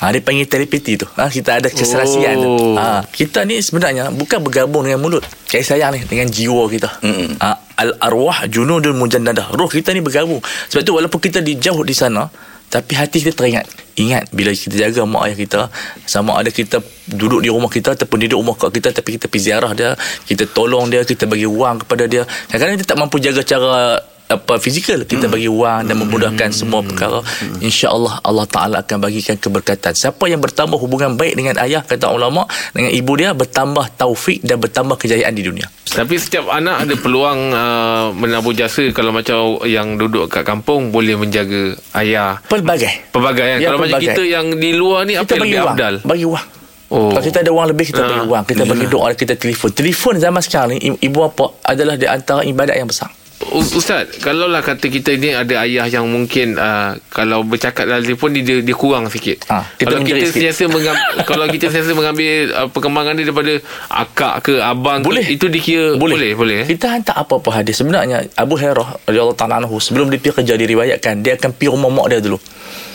Ha, 0.00 0.16
dia 0.16 0.24
panggil 0.24 0.48
telepati 0.48 0.96
tu. 0.96 1.04
Ha, 1.20 1.28
kita 1.28 1.60
ada 1.60 1.68
keserasian 1.68 2.40
oh. 2.40 2.40
tu. 2.40 2.50
Ha, 2.80 3.04
kita 3.04 3.44
ni 3.44 3.60
sebenarnya 3.60 4.08
bukan 4.08 4.40
bergabung 4.40 4.88
dengan 4.88 4.96
mulut. 4.96 5.20
Kasih 5.44 5.76
sayang 5.76 5.92
ni 5.92 6.00
dengan 6.08 6.24
jiwa 6.24 6.64
kita. 6.72 6.88
Ha, 7.36 7.48
al-arwah 7.76 8.48
junudul 8.48 8.96
mujannadah. 8.96 9.52
Roh 9.52 9.68
kita 9.68 9.92
ni 9.92 10.00
bergabung. 10.00 10.40
Sebab 10.72 10.82
tu 10.88 10.96
walaupun 10.96 11.20
kita 11.20 11.44
dijauh 11.44 11.84
di 11.84 11.92
sana, 11.92 12.32
tapi 12.70 12.94
hati 12.94 13.18
kita 13.18 13.34
teringat. 13.34 13.66
Ingat 13.98 14.30
bila 14.30 14.54
kita 14.54 14.78
jaga 14.78 15.02
mak 15.02 15.26
ayah 15.26 15.36
kita, 15.36 15.60
sama 16.06 16.38
ada 16.38 16.54
kita 16.54 16.78
duduk 17.10 17.42
di 17.42 17.50
rumah 17.50 17.66
kita 17.66 17.98
ataupun 17.98 18.22
duduk 18.22 18.38
rumah 18.38 18.54
kat 18.54 18.70
kita 18.70 18.94
tapi 18.94 19.18
kita 19.18 19.26
pergi 19.26 19.50
ziarah 19.50 19.72
dia, 19.74 19.98
kita 20.24 20.46
tolong 20.46 20.86
dia, 20.86 21.02
kita 21.02 21.26
bagi 21.26 21.50
wang 21.50 21.82
kepada 21.82 22.06
dia. 22.06 22.22
Kadang-kadang 22.48 22.78
dia 22.78 22.86
tak 22.86 22.98
mampu 23.02 23.18
jaga 23.18 23.42
cara 23.42 23.98
apa 24.30 24.62
fizikal 24.62 25.02
kita 25.02 25.26
hmm. 25.26 25.34
bagi 25.34 25.50
wang 25.50 25.90
dan 25.90 25.98
memudahkan 25.98 26.54
hmm. 26.54 26.58
semua 26.62 26.86
perkara 26.86 27.18
hmm. 27.18 27.66
insyaallah 27.66 28.22
Allah 28.22 28.46
taala 28.46 28.76
akan 28.86 29.02
bagikan 29.02 29.34
keberkatan 29.34 29.90
siapa 29.98 30.30
yang 30.30 30.38
bertambah 30.38 30.78
hubungan 30.78 31.18
baik 31.18 31.34
dengan 31.34 31.58
ayah 31.58 31.82
kata 31.82 32.14
ulama 32.14 32.46
dengan 32.70 32.94
ibu 32.94 33.12
dia 33.18 33.34
bertambah 33.34 33.90
taufik 33.98 34.38
dan 34.46 34.62
bertambah 34.62 34.94
kejayaan 35.02 35.34
di 35.34 35.42
dunia 35.42 35.66
tapi 35.90 36.14
setiap 36.14 36.46
anak 36.46 36.86
ada 36.86 36.94
peluang 36.94 37.40
uh, 37.50 38.14
menabur 38.14 38.54
jasa 38.54 38.86
kalau 38.94 39.10
macam 39.10 39.58
yang 39.66 39.98
duduk 39.98 40.30
kat 40.30 40.46
kampung 40.46 40.94
boleh 40.94 41.18
menjaga 41.18 41.74
ayah 41.98 42.38
pelbagai 42.46 43.10
pelbagai 43.10 43.42
kan? 43.42 43.58
ya, 43.58 43.66
kalau 43.74 43.82
pelbagai. 43.82 43.98
macam 43.98 44.14
kita 44.14 44.22
yang 44.30 44.46
di 44.54 44.70
luar 44.78 45.02
ni 45.10 45.18
kita 45.18 45.26
apa 45.26 45.32
yang 45.34 45.42
lebih 45.42 45.58
wang. 45.58 45.74
abdal 45.74 45.94
bagi 46.06 46.28
wang 46.30 46.48
Oh. 46.90 47.14
Kalau 47.14 47.22
kita 47.22 47.46
ada 47.46 47.54
wang 47.54 47.70
lebih 47.70 47.94
Kita 47.94 48.02
uh, 48.02 48.06
bagi 48.10 48.26
wang 48.26 48.44
Kita 48.50 48.62
bagi 48.66 48.86
doa 48.90 49.14
Kita 49.14 49.38
telefon 49.38 49.70
Telefon 49.70 50.18
zaman 50.18 50.42
sekarang 50.42 50.74
ni 50.74 50.90
Ibu 50.98 51.22
bapa 51.22 51.62
adalah 51.62 51.94
Di 51.94 52.10
antara 52.10 52.42
ibadat 52.42 52.74
yang 52.74 52.90
besar 52.90 53.14
Ustaz, 53.40 54.20
kalau 54.20 54.52
lah 54.52 54.60
kata 54.60 54.92
kita 54.92 55.16
ni 55.16 55.32
ada 55.32 55.64
ayah 55.64 55.88
yang 55.88 56.04
mungkin 56.04 56.60
uh, 56.60 56.92
kalau 57.08 57.40
bercakap 57.40 57.88
dalam 57.88 58.04
telefon 58.04 58.36
dia 58.36 58.60
dia 58.60 58.76
kurang 58.76 59.08
sikit. 59.08 59.48
Ha, 59.48 59.64
kita 59.80 59.96
kalau 59.96 60.04
kita 60.04 60.24
sentiasa 60.28 60.62
mengambil 60.68 61.08
kalau 61.32 61.46
kita 61.48 61.64
sentiasa 61.72 61.92
mengambil 61.96 62.52
uh, 62.52 62.68
perkembangan 62.68 63.16
dia 63.16 63.24
daripada 63.32 63.54
akak 63.88 64.34
ke 64.44 64.54
abang 64.60 65.00
boleh. 65.00 65.24
ke 65.24 65.40
itu 65.40 65.48
dikira 65.48 65.96
boleh 65.96 66.20
boleh. 66.20 66.30
boleh 66.36 66.56
eh? 66.62 66.66
Kita 66.68 66.92
hantar 66.92 67.16
apa-apa 67.16 67.64
hadis 67.64 67.80
sebenarnya 67.80 68.28
Abu 68.36 68.60
Hurairah 68.60 69.08
radhiyallahu 69.08 69.38
taala 69.40 69.64
anhu 69.64 69.80
sebelum 69.80 70.12
dia 70.12 70.20
pergi 70.20 70.36
kerja 70.44 70.54
diriwayatkan 70.60 71.24
dia 71.24 71.40
akan 71.40 71.50
pergi 71.56 71.72
rumah 71.72 71.90
mak 71.90 72.06
dia 72.12 72.20
dulu. 72.20 72.36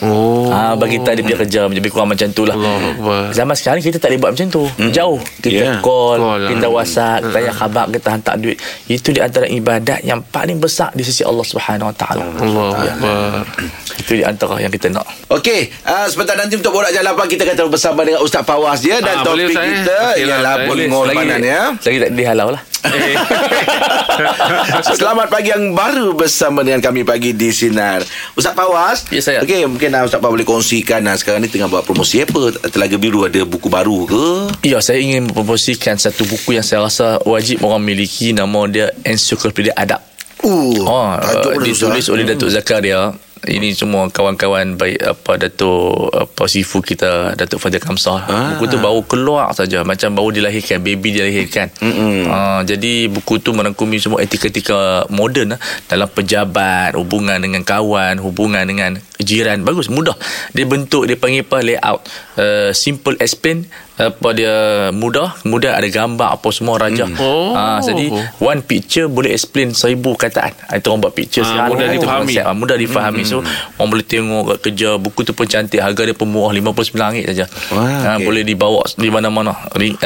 Oh. 0.04 0.52
Ha, 0.52 0.76
bagi 0.76 1.00
kita 1.00 1.16
dia 1.16 1.24
pergi 1.24 1.36
kerja 1.48 1.60
lebih 1.72 1.90
kurang 1.90 2.12
macam 2.12 2.28
tu 2.30 2.44
lah. 2.44 2.56
Zaman 3.32 3.54
sekarang 3.56 3.80
kita 3.80 3.96
tak 3.96 4.12
boleh 4.12 4.20
buat 4.20 4.30
macam 4.36 4.48
tu. 4.52 4.62
Hmm. 4.76 4.92
Jauh. 4.92 5.20
Kita 5.40 5.80
yeah. 5.80 5.80
call, 5.80 6.20
call, 6.20 6.40
kita 6.52 6.66
WhatsApp, 6.68 7.24
kita 7.24 7.32
tanya 7.32 7.52
khabar, 7.52 7.84
kita 7.88 8.08
hantar 8.12 8.34
duit. 8.36 8.56
Itu 8.86 9.08
di 9.16 9.20
antara 9.24 9.48
ibadat 9.48 10.04
yang 10.04 10.20
paling 10.36 10.60
besar 10.60 10.92
di 10.92 11.00
sisi 11.00 11.24
Allah 11.24 11.40
Subhanahu 11.40 11.88
Wa 11.88 11.96
Taala. 11.96 12.28
Allah 12.36 12.76
ya. 12.84 12.92
Itu 13.96 14.20
di 14.20 14.22
antara 14.24 14.60
yang 14.60 14.68
kita 14.68 14.92
nak. 14.92 15.08
Okey, 15.32 15.72
uh, 15.88 16.04
sebentar 16.12 16.36
nanti 16.36 16.60
untuk 16.60 16.76
borak 16.76 16.92
jalan 16.92 17.16
kita 17.24 17.48
akan 17.48 17.72
bersama 17.72 18.04
dengan 18.04 18.20
Ustaz 18.20 18.44
Fawaz 18.44 18.84
dia 18.84 19.00
dan 19.00 19.20
ah, 19.20 19.24
topik 19.24 19.56
kita 19.56 20.20
ialah 20.20 20.68
pengorbanan 20.68 21.40
ya. 21.40 21.72
Lagi 21.80 21.98
tak 22.04 22.12
dihalau 22.12 22.52
lah. 22.52 22.60
Selamat 25.00 25.32
pagi 25.32 25.50
yang 25.50 25.74
baru 25.74 26.14
bersama 26.14 26.62
dengan 26.62 26.78
kami 26.84 27.02
pagi 27.02 27.32
di 27.32 27.50
Sinar. 27.50 28.04
Ustaz 28.36 28.52
Fawaz. 28.52 29.08
Ya 29.08 29.24
saya. 29.24 29.40
Okey, 29.40 29.64
mungkin 29.64 29.88
uh, 29.96 30.04
Ustaz 30.04 30.20
Fawaz 30.20 30.36
boleh 30.36 30.46
kongsikan 30.46 31.00
uh, 31.08 31.16
sekarang 31.16 31.40
ni 31.42 31.48
tengah 31.48 31.72
buat 31.72 31.82
promosi 31.82 32.22
apa? 32.22 32.52
Telaga 32.68 33.00
Biru 33.00 33.24
ada 33.24 33.40
buku 33.48 33.72
baru 33.72 34.04
ke? 34.04 34.52
Ya, 34.68 34.84
saya 34.84 35.00
ingin 35.00 35.32
mempromosikan 35.32 35.96
satu 35.96 36.28
buku 36.28 36.60
yang 36.60 36.62
saya 36.62 36.84
rasa 36.84 37.18
wajib 37.24 37.64
orang 37.64 37.82
miliki 37.82 38.36
nama 38.36 38.68
dia 38.70 38.92
Encyclopedia 39.02 39.74
Adab. 39.74 40.05
Uh, 40.46 40.78
oh, 40.86 41.10
uh, 41.18 41.58
ditulis 41.58 42.06
oleh 42.06 42.22
Datuk 42.22 42.54
Zakaria. 42.54 43.10
Ini 43.46 43.78
semua 43.78 44.10
kawan-kawan 44.10 44.74
baik 44.74 44.98
apa 45.06 45.38
Datuk 45.38 46.10
apa 46.10 46.50
sifu 46.50 46.82
kita 46.82 47.36
Datuk 47.38 47.62
Fadil 47.62 47.78
Kamsah. 47.78 48.20
Ah. 48.26 48.48
buku 48.56 48.70
tu 48.70 48.78
baru 48.78 49.02
keluar 49.06 49.54
saja. 49.54 49.86
Macam 49.86 50.14
baru 50.18 50.34
dilahirkan 50.34 50.82
baby 50.82 51.14
dilahirkan. 51.14 51.70
Uh, 51.82 52.62
jadi 52.66 53.06
buku 53.06 53.38
tu 53.38 53.54
merangkumi 53.54 54.02
semua 54.02 54.22
etika-etika 54.22 55.06
moden 55.14 55.54
uh, 55.54 55.60
dalam 55.86 56.10
pejabat 56.10 56.98
hubungan 56.98 57.38
dengan 57.38 57.62
kawan 57.62 58.18
hubungan 58.18 58.66
dengan 58.66 58.98
jiran. 59.22 59.62
Bagus 59.62 59.90
mudah. 59.90 60.14
Dia 60.50 60.66
bentuk 60.66 61.06
dia 61.06 61.14
panggil 61.14 61.46
apa 61.46 61.58
layout. 61.62 62.00
Uh, 62.34 62.70
simple 62.74 63.14
explain 63.22 63.66
apa 63.96 64.28
dia 64.36 64.54
mudah. 64.92 65.32
Mudah 65.48 65.80
ada 65.80 65.88
gambar 65.88 66.36
apa 66.36 66.48
semua 66.52 66.76
raja. 66.76 67.08
Hmm. 67.08 67.16
oh. 67.20 67.52
ha, 67.56 67.80
jadi 67.80 68.12
one 68.40 68.60
picture 68.60 69.08
boleh 69.08 69.32
explain 69.32 69.72
seribu 69.72 70.12
kataan. 70.14 70.52
Ha, 70.68 70.76
itu 70.76 70.92
orang 70.92 71.08
buat 71.08 71.14
picture 71.16 71.44
ha, 71.44 71.68
mudah 71.68 71.88
difahami. 71.88 72.34
ha, 72.36 72.52
mudah 72.52 72.76
difahami. 72.76 73.22
Hmm. 73.24 73.30
so 73.30 73.36
orang 73.80 73.90
boleh 73.96 74.06
tengok 74.06 74.42
kat 74.52 74.58
kerja 74.68 74.88
buku 75.00 75.20
tu 75.24 75.32
pun 75.32 75.48
cantik. 75.48 75.80
Harga 75.80 76.02
dia 76.04 76.16
pun 76.16 76.28
murah 76.28 76.52
RM59 76.52 77.32
saja. 77.32 77.46
Ha, 77.48 78.20
okay. 78.20 78.24
boleh 78.24 78.42
dibawa 78.44 78.84
di 78.96 79.08
mana-mana. 79.08 79.56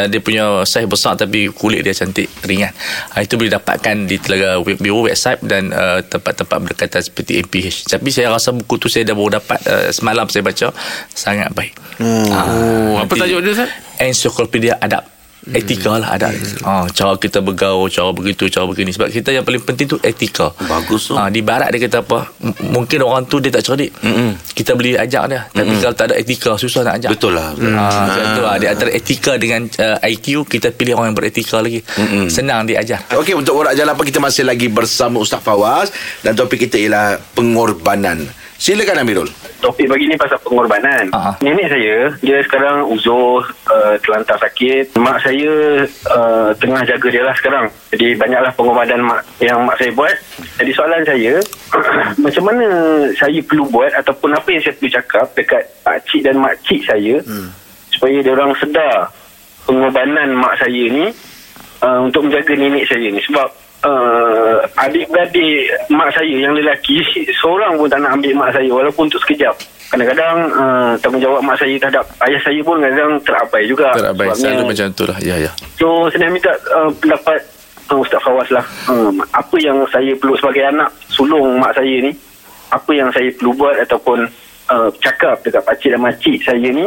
Dia 0.07 0.21
punya 0.23 0.63
size 0.63 0.87
besar 0.87 1.19
tapi 1.19 1.51
kulit 1.51 1.83
dia 1.83 1.95
cantik 1.95 2.31
ringan. 2.47 2.71
Ha, 3.15 3.27
itu 3.27 3.35
boleh 3.35 3.51
dapatkan 3.51 4.07
di 4.07 4.17
telaga 4.23 4.63
web, 4.63 4.79
biro 4.79 5.11
website 5.11 5.43
dan 5.43 5.75
uh, 5.75 5.99
tempat-tempat 6.07 6.59
berdekatan 6.63 7.03
seperti 7.03 7.43
MPH 7.43 7.91
tapi 7.91 8.09
saya 8.15 8.31
rasa 8.31 8.55
buku 8.55 8.79
tu 8.79 8.87
saya 8.87 9.03
dah 9.03 9.15
baru 9.19 9.43
dapat 9.43 9.59
uh, 9.67 9.89
semalam 9.91 10.31
saya 10.31 10.47
baca. 10.47 10.71
Sangat 11.11 11.51
baik. 11.51 11.75
Hmm. 12.01 12.29
ha, 12.33 12.41
oh, 12.49 12.95
apa 13.05 13.13
tajuk 13.13 13.45
dia 13.45 13.53
Ustaz? 13.53 13.71
Ensiklopedia 14.01 14.81
adab. 14.81 15.21
Hmm. 15.41 15.57
etika 15.57 15.97
lah 15.97 16.21
adab. 16.21 16.37
Hmm. 16.37 16.85
ha, 16.85 16.85
cara 16.93 17.17
kita 17.17 17.41
bergaul 17.41 17.89
cara 17.89 18.13
begitu 18.13 18.53
cara 18.53 18.69
begini. 18.69 18.93
Sebab 18.93 19.09
kita 19.09 19.33
yang 19.33 19.41
paling 19.41 19.65
penting 19.65 19.89
tu 19.89 19.97
etika. 20.05 20.53
Bagus 20.69 21.09
tu. 21.09 21.17
Ha, 21.17 21.33
di 21.33 21.41
barat 21.41 21.73
dia 21.73 21.89
kata 21.89 22.05
apa? 22.05 22.29
M- 22.45 22.77
mungkin 22.77 23.01
orang 23.01 23.25
tu 23.25 23.41
dia 23.41 23.49
tak 23.49 23.65
cerdik. 23.65 23.89
Hmm. 24.05 24.37
kita 24.53 24.77
boleh 24.77 25.01
ajak 25.01 25.25
dia. 25.33 25.49
Tapi 25.49 25.73
hmm. 25.73 25.81
kalau 25.81 25.97
tak 25.97 26.13
ada 26.13 26.15
etika 26.21 26.61
susah 26.61 26.85
nak 26.85 27.01
ajak. 27.01 27.11
Betul 27.17 27.41
lah. 27.41 27.57
Ha, 27.57 27.85
tu 28.37 28.41
lah. 28.45 28.61
di 28.61 28.67
antara 28.69 28.91
etika 28.93 29.41
dengan 29.41 29.65
uh, 29.65 29.97
IQ 30.05 30.45
kita 30.45 30.77
pilih 30.77 31.01
orang 31.01 31.17
yang 31.17 31.17
beretika 31.17 31.65
lagi. 31.65 31.81
Hmm. 31.97 32.29
senang 32.29 32.69
diajar 32.69 33.01
Okey 33.17 33.33
untuk 33.33 33.57
orang 33.57 33.73
jalan 33.73 33.97
apa 33.97 34.03
kita 34.05 34.21
masih 34.21 34.45
lagi 34.45 34.69
bersama 34.69 35.25
Ustaz 35.25 35.41
Fawaz. 35.41 35.89
Dan 36.21 36.37
topik 36.37 36.69
kita 36.69 36.77
ialah 36.77 37.17
pengorbanan 37.33 38.29
Silakan 38.61 39.01
Amirul. 39.01 39.25
Topik 39.65 39.89
pagi 39.89 40.05
ni 40.05 40.21
pasal 40.21 40.37
pengorbanan. 40.45 41.09
Uh-huh. 41.17 41.33
Nenek 41.41 41.73
saya, 41.73 42.13
dia 42.21 42.45
sekarang 42.45 42.93
uzur, 42.93 43.41
uh, 43.73 43.97
terlantar 44.05 44.37
sakit. 44.37 45.01
Mak 45.01 45.17
saya 45.25 45.81
uh, 46.13 46.53
tengah 46.61 46.85
jaga 46.85 47.09
dia 47.09 47.25
lah 47.25 47.33
sekarang. 47.41 47.73
Jadi 47.89 48.21
banyaklah 48.21 48.53
pengorbanan 48.53 49.01
mak, 49.01 49.25
yang 49.41 49.65
mak 49.65 49.81
saya 49.81 49.97
buat. 49.97 50.13
Jadi 50.61 50.77
soalan 50.77 51.09
saya, 51.09 51.41
macam 52.29 52.45
mana 52.53 52.69
saya 53.17 53.41
perlu 53.41 53.65
buat 53.73 53.97
ataupun 53.97 54.37
apa 54.37 54.49
yang 54.53 54.61
saya 54.61 54.77
perlu 54.77 54.93
cakap 54.93 55.27
dekat 55.33 55.65
pakcik 55.81 56.21
dan 56.21 56.37
makcik 56.37 56.81
saya 56.85 57.17
hmm. 57.25 57.49
supaya 57.97 58.17
dia 58.21 58.33
orang 58.37 58.53
sedar 58.61 59.09
pengorbanan 59.65 60.37
mak 60.37 60.61
saya 60.61 60.85
ni 60.85 61.09
uh, 61.81 62.01
untuk 62.05 62.29
menjaga 62.29 62.53
nenek 62.61 62.85
saya 62.85 63.09
ni. 63.09 63.25
Sebab 63.25 63.60
uh, 63.85 64.57
adik-beradik 64.77 65.71
mak 65.93 66.13
saya 66.13 66.35
yang 66.35 66.53
lelaki 66.53 67.01
seorang 67.41 67.77
pun 67.77 67.89
tak 67.89 68.01
nak 68.03 68.17
ambil 68.17 68.33
mak 68.37 68.51
saya 68.53 68.69
walaupun 68.69 69.09
untuk 69.09 69.23
sekejap. 69.25 69.55
Kadang-kadang 69.91 70.37
uh, 70.55 70.93
tanggungjawab 71.03 71.41
mak 71.43 71.59
saya 71.59 71.75
terhadap 71.81 72.05
ayah 72.29 72.41
saya 72.45 72.61
pun 72.63 72.77
kadang-kadang 72.79 73.15
terabai 73.27 73.63
juga. 73.67 73.89
Terabai 73.97 74.27
selalu 74.37 74.63
macam 74.71 74.87
tu 74.95 75.05
lah. 75.09 75.19
Ya 75.19 75.37
ya. 75.41 75.51
So 75.81 76.07
saya 76.13 76.31
minta 76.31 76.53
uh, 76.77 76.91
pendapat 77.01 77.39
uh, 77.91 77.99
Ustaz 77.99 78.21
Fawaz 78.23 78.49
lah. 78.55 78.65
Um, 78.87 79.19
apa 79.35 79.57
yang 79.59 79.83
saya 79.91 80.13
perlu 80.15 80.37
sebagai 80.39 80.63
anak 80.69 80.91
sulung 81.11 81.59
mak 81.59 81.75
saya 81.75 81.97
ni? 82.05 82.13
Apa 82.71 82.95
yang 82.95 83.11
saya 83.11 83.27
perlu 83.35 83.51
buat 83.59 83.75
ataupun 83.83 84.31
uh, 84.71 84.89
cakap 85.03 85.43
dekat 85.43 85.63
pakcik 85.67 85.91
dan 85.91 86.01
makcik 86.01 86.39
saya 86.47 86.69
ni 86.71 86.87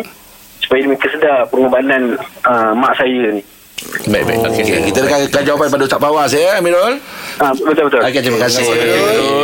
supaya 0.64 0.88
mereka 0.88 1.12
sedar 1.12 1.44
pengorbanan 1.52 2.16
uh, 2.48 2.72
mak 2.72 2.96
saya 2.96 3.36
ni 3.36 3.44
Baik, 4.08 4.24
baik. 4.26 4.38
Oh. 4.40 4.50
Okay, 4.54 4.64
okay. 4.64 4.80
Kita 4.92 5.00
akan 5.04 5.44
jawapan 5.44 5.68
pada 5.74 5.84
Ustaz 5.84 6.00
Fawaz 6.00 6.32
ya, 6.32 6.62
Amirul. 6.62 7.02
Ah, 7.42 7.54
betul 7.54 7.90
betul. 7.90 8.02
Okey, 8.04 8.22
terima 8.22 8.40
kasih. 8.46 8.64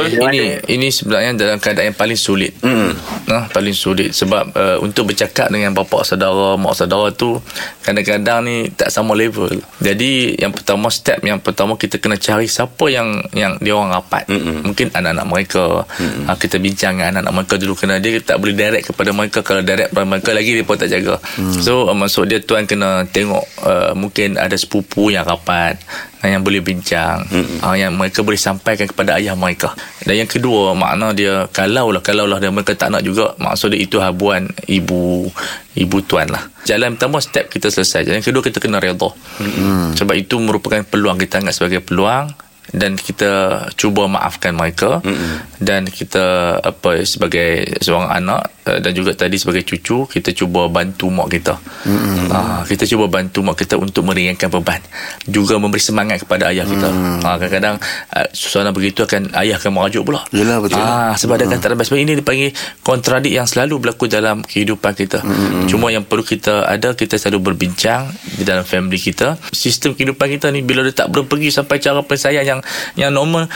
Ini 0.10 0.42
ini 0.70 0.88
sebenarnya 0.94 1.32
dalam 1.38 1.58
keadaan 1.58 1.94
yang 1.94 1.98
paling 1.98 2.20
sulit. 2.20 2.54
Hmm. 2.62 2.94
Nah, 3.26 3.50
paling 3.50 3.74
sulit 3.74 4.14
sebab 4.14 4.54
uh, 4.54 4.78
untuk 4.82 5.10
bercakap 5.10 5.50
dengan 5.50 5.74
bapa 5.74 6.06
saudara, 6.06 6.58
mak 6.58 6.74
saudara 6.78 7.10
tu 7.14 7.38
kadang-kadang 7.86 8.46
ni 8.46 8.58
tak 8.74 8.94
sama 8.94 9.14
level. 9.18 9.50
Jadi 9.82 10.38
yang 10.38 10.54
pertama 10.54 10.90
step 10.94 11.22
yang 11.26 11.42
pertama 11.42 11.78
kita 11.78 11.98
kena 11.98 12.18
cari 12.18 12.46
siapa 12.46 12.86
yang 12.90 13.26
yang 13.34 13.58
dia 13.62 13.74
orang 13.74 13.94
rapat. 13.94 14.30
Hmm. 14.30 14.70
Mungkin 14.70 14.94
anak-anak 14.94 15.26
mereka. 15.26 15.66
Hmm. 15.98 16.30
Uh, 16.30 16.38
kita 16.38 16.62
bincang 16.62 16.98
dengan 16.98 17.18
anak-anak 17.18 17.34
mereka 17.34 17.54
dulu 17.58 17.74
kena 17.78 17.96
dia 17.98 18.22
tak 18.22 18.38
boleh 18.38 18.56
direct 18.58 18.86
kepada 18.94 19.10
mereka 19.14 19.40
kalau 19.42 19.62
direct 19.66 19.90
kepada 19.94 20.06
mereka 20.06 20.30
lagi 20.34 20.52
dia 20.54 20.66
pun 20.66 20.78
tak 20.78 20.90
jaga. 20.90 21.16
Hmm. 21.38 21.58
So 21.62 21.90
uh, 21.90 21.98
maksud 21.98 22.30
dia 22.30 22.40
tuan 22.42 22.70
kena 22.70 23.06
tengok 23.10 23.46
uh, 23.66 23.92
mungkin 23.98 24.38
ada 24.38 24.54
sepupu 24.58 25.10
yang 25.14 25.26
rapat 25.26 25.80
yang 26.28 26.44
boleh 26.44 26.60
bincang. 26.60 27.24
Mm-hmm. 27.32 27.64
uh, 27.64 27.76
yang 27.80 27.96
mereka 27.96 28.20
boleh 28.26 28.40
sampaikan 28.40 28.90
kepada 28.90 29.16
ayah 29.16 29.40
mereka. 29.40 29.72
Dan 30.04 30.20
yang 30.20 30.30
kedua 30.30 30.76
makna 30.76 31.16
dia 31.16 31.48
kalau 31.56 31.96
lah 31.96 32.04
kalau 32.04 32.28
lah 32.28 32.44
dia 32.44 32.52
mereka 32.52 32.76
tak 32.76 32.92
nak 32.92 33.06
juga 33.06 33.32
maksud 33.40 33.72
dia 33.72 33.80
itu 33.80 34.04
habuan 34.04 34.52
ibu 34.68 35.30
ibu 35.80 35.98
tuan 36.04 36.28
lah 36.28 36.44
jalan 36.68 37.00
pertama 37.00 37.24
step 37.24 37.48
kita 37.48 37.72
selesai. 37.72 38.12
Jalan 38.12 38.20
kedua 38.20 38.44
kita 38.44 38.60
kena 38.60 38.84
redha. 38.84 39.10
Mm-hmm. 39.40 39.96
sebab 39.96 40.16
itu 40.20 40.36
merupakan 40.42 40.84
peluang 40.84 41.16
kita 41.16 41.40
anggap 41.40 41.56
sebagai 41.56 41.80
peluang 41.80 42.49
dan 42.74 42.94
kita 42.96 43.66
cuba 43.74 44.06
maafkan 44.06 44.54
mereka 44.54 45.02
mm-hmm. 45.02 45.62
dan 45.62 45.90
kita 45.90 46.58
apa 46.62 47.02
sebagai 47.06 47.82
seorang 47.82 48.10
anak 48.14 48.50
uh, 48.70 48.78
dan 48.78 48.92
juga 48.94 49.18
tadi 49.18 49.42
sebagai 49.42 49.66
cucu 49.66 50.06
kita 50.06 50.34
cuba 50.38 50.70
bantu 50.70 51.10
mak 51.10 51.34
kita 51.34 51.58
mm-hmm. 51.58 52.30
uh, 52.30 52.62
kita 52.66 52.86
cuba 52.86 53.10
bantu 53.10 53.42
mak 53.42 53.58
kita 53.58 53.76
untuk 53.82 54.06
meringankan 54.06 54.54
beban 54.54 54.82
juga 55.26 55.58
memberi 55.58 55.82
semangat 55.82 56.22
kepada 56.22 56.54
ayah 56.54 56.66
kita 56.66 56.90
mm. 56.90 57.26
uh, 57.26 57.36
kadang-kadang 57.42 57.76
uh, 58.14 58.28
suasana 58.34 58.70
begitu 58.70 59.02
akan 59.06 59.34
ayah 59.42 59.58
akan 59.58 59.72
merajuk 59.74 60.06
pula 60.06 60.22
Yalah, 60.30 60.62
betul 60.62 60.78
uh, 60.78 61.14
sebab 61.18 61.42
mm-hmm. 61.42 61.58
ada 61.58 61.74
kata 61.74 61.86
sebab 61.90 62.00
ini 62.00 62.14
dipanggil 62.22 62.50
kontradik 62.86 63.34
yang 63.34 63.50
selalu 63.50 63.82
berlaku 63.82 64.06
dalam 64.06 64.46
kehidupan 64.46 64.94
kita 64.94 65.26
mm-hmm. 65.26 65.66
cuma 65.66 65.90
yang 65.90 66.06
perlu 66.06 66.22
kita 66.22 66.70
ada 66.70 66.94
kita 66.94 67.18
selalu 67.18 67.54
berbincang 67.54 68.14
di 68.38 68.46
dalam 68.46 68.62
family 68.62 69.02
kita 69.02 69.42
sistem 69.50 69.98
kehidupan 69.98 70.30
kita 70.38 70.54
ni 70.54 70.62
bila 70.62 70.86
dia 70.86 70.94
tak 70.94 71.10
berpergi 71.10 71.50
sampai 71.50 71.82
cara 71.82 72.06
pensayang 72.06 72.46
yang 72.46 72.59
yang 72.96 73.10
yang 73.10 73.18
normal 73.18 73.50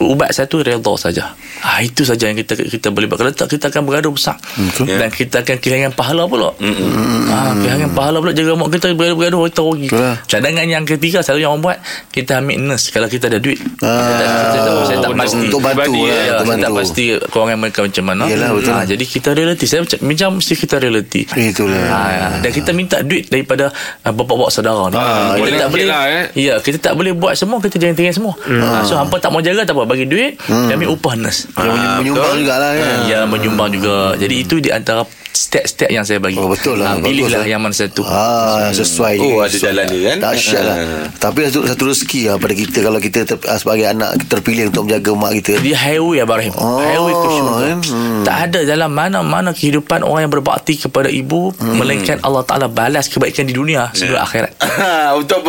ubat 0.00 0.32
satu 0.32 0.64
redha 0.64 0.94
saja. 0.96 1.36
Ha, 1.60 1.84
itu 1.84 2.04
saja 2.08 2.32
yang 2.32 2.40
kita 2.40 2.56
kita 2.56 2.88
boleh 2.88 3.06
buat. 3.08 3.20
Kalau 3.20 3.32
tak 3.36 3.52
kita 3.52 3.68
akan 3.68 3.84
bergaduh 3.84 4.12
besar. 4.16 4.40
Okay. 4.56 4.96
Dan 4.96 5.08
kita 5.12 5.44
akan 5.44 5.56
kehilangan 5.60 5.92
pahala 5.92 6.24
pula. 6.24 6.56
Mm-hmm. 6.56 7.28
Ha, 7.28 7.36
kehilangan 7.60 7.90
pahala 7.92 8.16
pula 8.24 8.32
jaga 8.32 8.52
mak 8.56 8.68
kita 8.72 8.86
bergaduh-bergaduh 8.96 9.40
kita 9.52 9.60
rugi. 9.60 9.88
Cadangan 10.24 10.66
yang 10.66 10.84
ketiga 10.88 11.20
selalu 11.20 11.40
yang 11.44 11.52
orang 11.52 11.62
buat 11.62 11.78
kita 12.08 12.40
ambil 12.40 12.56
nurse 12.64 12.88
kalau 12.88 13.08
kita 13.12 13.28
ada 13.28 13.38
duit. 13.38 13.60
Ah, 13.84 14.88
saya, 14.88 15.04
tak 15.04 15.12
pasti 15.12 15.36
untuk 15.52 15.60
bantu 15.60 16.08
lah. 16.08 16.16
Ya, 16.24 16.34
saya 16.40 16.58
tak 16.64 16.72
pasti 16.72 17.04
kewangan 17.28 17.56
mereka 17.60 17.80
macam 17.84 18.04
mana. 18.08 18.24
Yalah, 18.24 18.50
betul. 18.56 18.72
Ha, 18.72 18.84
jadi 18.88 19.04
kita 19.04 19.28
realiti. 19.36 19.64
Saya 19.68 19.84
macam 19.84 20.28
mesti 20.40 20.54
kita 20.56 20.76
realiti. 20.80 21.22
Itulah. 21.28 21.84
Ha, 21.92 22.00
dan 22.40 22.50
kita 22.50 22.70
minta 22.72 23.00
duit 23.04 23.28
daripada 23.28 23.68
uh, 24.04 24.12
bapak-bapak 24.12 24.50
saudara 24.52 24.88
ni. 24.88 24.96
Ha, 24.96 25.36
kita 25.36 25.56
tak 25.66 25.70
boleh. 25.70 25.86
Lah, 25.88 26.04
eh. 26.08 26.24
Ya, 26.38 26.54
kita 26.60 26.78
tak 26.80 26.94
boleh 26.96 27.12
buat 27.12 27.34
semua 27.36 27.58
kita 27.60 27.76
jangan 27.80 27.96
tinggal 27.96 28.14
semua. 28.14 28.34
Hmm. 28.44 28.60
Ha, 28.60 28.84
So 28.84 28.94
hampa 28.96 29.16
tak 29.20 29.32
mau 29.32 29.40
jaga 29.40 29.64
tak 29.64 29.74
apa 29.76 29.88
bagi 29.88 30.04
duit 30.04 30.36
hmm. 30.36 30.68
kami 30.68 30.84
upah 30.88 31.14
nurse. 31.16 31.48
Ha, 31.56 32.00
menyumbang 32.00 32.40
jugalah 32.44 32.72
kan. 32.76 32.96
Ya 33.08 33.20
menyumbang 33.24 33.68
juga. 33.72 34.14
Jadi 34.20 34.34
itu 34.40 34.60
di 34.60 34.70
antara 34.70 35.04
step-step 35.34 35.90
yang 35.90 36.06
saya 36.06 36.22
bagi. 36.22 36.38
Oh, 36.38 36.46
betul 36.46 36.78
lah. 36.78 36.94
Ha, 36.94 37.02
pilihlah 37.02 37.42
lah. 37.42 37.46
yang 37.46 37.58
mana 37.58 37.74
satu. 37.74 38.06
Ha, 38.06 38.70
sesuai. 38.70 39.18
Oh, 39.18 39.42
ada 39.42 39.58
jalan 39.58 39.84
dia 39.90 40.00
kan. 40.14 40.16
Dahsyat 40.22 40.62
lah. 40.62 40.76
Ha. 40.78 40.98
Tapi 41.18 41.38
satu, 41.50 41.66
satu 41.66 41.82
rezeki 41.90 42.20
lah 42.30 42.36
pada 42.38 42.54
kita 42.54 42.78
kalau 42.86 42.98
kita 43.02 43.18
ter, 43.26 43.36
ah, 43.50 43.58
sebagai 43.58 43.90
anak 43.90 44.14
terpilih 44.30 44.70
untuk 44.70 44.86
menjaga 44.86 45.10
mak 45.18 45.32
kita. 45.42 45.52
Dia 45.58 45.76
highway 45.76 46.22
Abang 46.22 46.38
Rahim. 46.38 46.54
Oh, 46.54 46.78
highway 46.78 47.12
ke 47.12 47.28
syurga. 47.34 47.66
Hmm. 47.82 48.22
Tak 48.22 48.36
ada 48.50 48.60
dalam 48.62 48.90
mana-mana 48.94 49.50
kehidupan 49.50 50.06
orang 50.06 50.30
yang 50.30 50.32
berbakti 50.32 50.78
kepada 50.78 51.10
ibu 51.10 51.50
hmm. 51.50 51.76
melainkan 51.82 52.22
Allah 52.22 52.46
Ta'ala 52.46 52.70
balas 52.70 53.10
kebaikan 53.10 53.50
di 53.50 53.54
dunia 53.58 53.90
sebelum 53.90 54.22
yeah. 54.22 54.26
akhirat. 54.26 54.52
untuk 55.20 55.42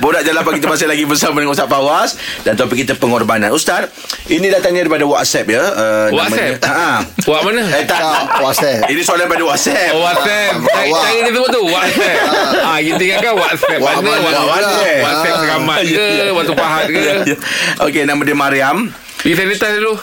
borak 0.00 0.24
jalan 0.24 0.40
pagi 0.42 0.64
kita 0.64 0.68
masih 0.72 0.88
lagi 0.88 1.04
bersama 1.04 1.44
dengan 1.44 1.52
Ustaz 1.52 1.68
Fawaz 1.68 2.10
dan 2.42 2.58
topik 2.58 2.84
kita 2.84 2.98
pengorbanan. 2.98 3.54
Ustaz, 3.54 3.88
ini 4.28 4.50
datangnya 4.50 4.84
daripada 4.84 5.06
WhatsApp 5.06 5.46
ya. 5.48 5.62
Uh, 5.72 6.06
WhatsApp? 6.12 6.60
Ha. 6.66 7.04
Wak 7.24 7.40
mana? 7.46 7.62
Eh, 7.72 7.84
tak. 7.88 8.02
WhatsApp. 8.42 8.90
Ini 8.90 9.00
soalan 9.00 9.30
daripada 9.30 9.44
WhatsApp. 9.46 9.94
Oh, 9.96 10.02
WhatsApp. 10.04 10.54
Saya 10.66 10.90
cari 10.92 11.18
dia 11.24 11.32
semua 11.32 11.48
tu. 11.48 11.62
WhatsApp. 11.64 12.18
Ah, 12.66 12.78
kita 12.82 13.02
ingatkan 13.02 13.32
WhatsApp. 13.38 13.78
Mana 13.80 14.10
WhatsApp? 14.20 15.00
WhatsApp 15.06 15.36
seramat 15.40 15.78
ke? 15.86 16.08
Waktu 16.34 16.52
pahat 16.58 16.84
ke? 16.90 17.04
Okey, 17.86 18.02
nama 18.04 18.20
dia 18.26 18.36
Mariam. 18.36 18.78
Pergi 19.16 19.32
sanitize 19.32 19.80
dulu 19.80 19.96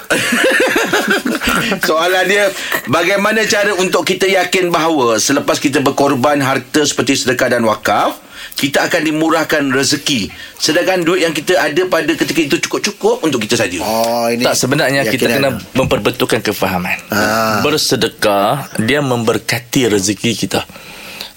Soalan 1.87 2.25
dia 2.25 2.49
Bagaimana 2.89 3.45
cara 3.45 3.71
untuk 3.77 4.03
kita 4.03 4.25
yakin 4.25 4.73
bahawa 4.73 5.21
Selepas 5.21 5.61
kita 5.61 5.79
berkorban 5.79 6.41
harta 6.41 6.81
Seperti 6.81 7.21
sedekah 7.21 7.55
dan 7.55 7.63
wakaf 7.63 8.19
kita 8.53 8.85
akan 8.85 9.01
dimurahkan 9.03 9.63
rezeki. 9.73 10.29
Sedangkan 10.55 11.01
duit 11.03 11.25
yang 11.25 11.33
kita 11.35 11.57
ada 11.59 11.81
pada 11.89 12.11
ketika 12.13 12.39
itu 12.39 12.55
cukup-cukup 12.63 13.25
untuk 13.25 13.43
kita 13.43 13.59
saja. 13.59 13.81
Oh, 13.81 14.29
ini 14.29 14.45
tak 14.45 14.55
sebenarnya 14.55 15.03
kita 15.09 15.27
kena 15.27 15.57
memperbetulkan 15.75 16.39
kefahaman. 16.39 16.97
Ah. 17.09 17.59
bersedekah 17.65 18.69
dia 18.81 19.03
memberkati 19.03 19.91
rezeki 19.91 20.31
kita. 20.37 20.61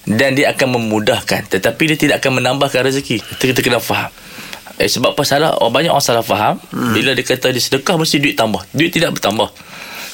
Dan 0.06 0.38
dia 0.38 0.54
akan 0.54 0.78
memudahkan 0.78 1.50
tetapi 1.50 1.82
dia 1.90 1.98
tidak 1.98 2.16
akan 2.22 2.38
menambahkan 2.38 2.86
rezeki. 2.86 3.18
Kita, 3.18 3.42
kita 3.50 3.60
kena 3.64 3.82
faham. 3.82 4.12
Eh, 4.76 4.86
sebab 4.86 5.16
apa 5.16 5.24
salah? 5.26 5.56
Oh, 5.58 5.72
Banyak 5.72 5.90
orang 5.90 6.04
salah 6.04 6.22
faham. 6.22 6.62
Hmm. 6.70 6.94
Bila 6.94 7.16
dia 7.16 7.24
kata 7.24 7.48
dia 7.48 7.64
sedekah 7.64 7.96
Mesti 7.96 8.20
duit 8.20 8.36
tambah. 8.36 8.60
Duit 8.70 8.92
tidak 8.94 9.18
bertambah 9.18 9.50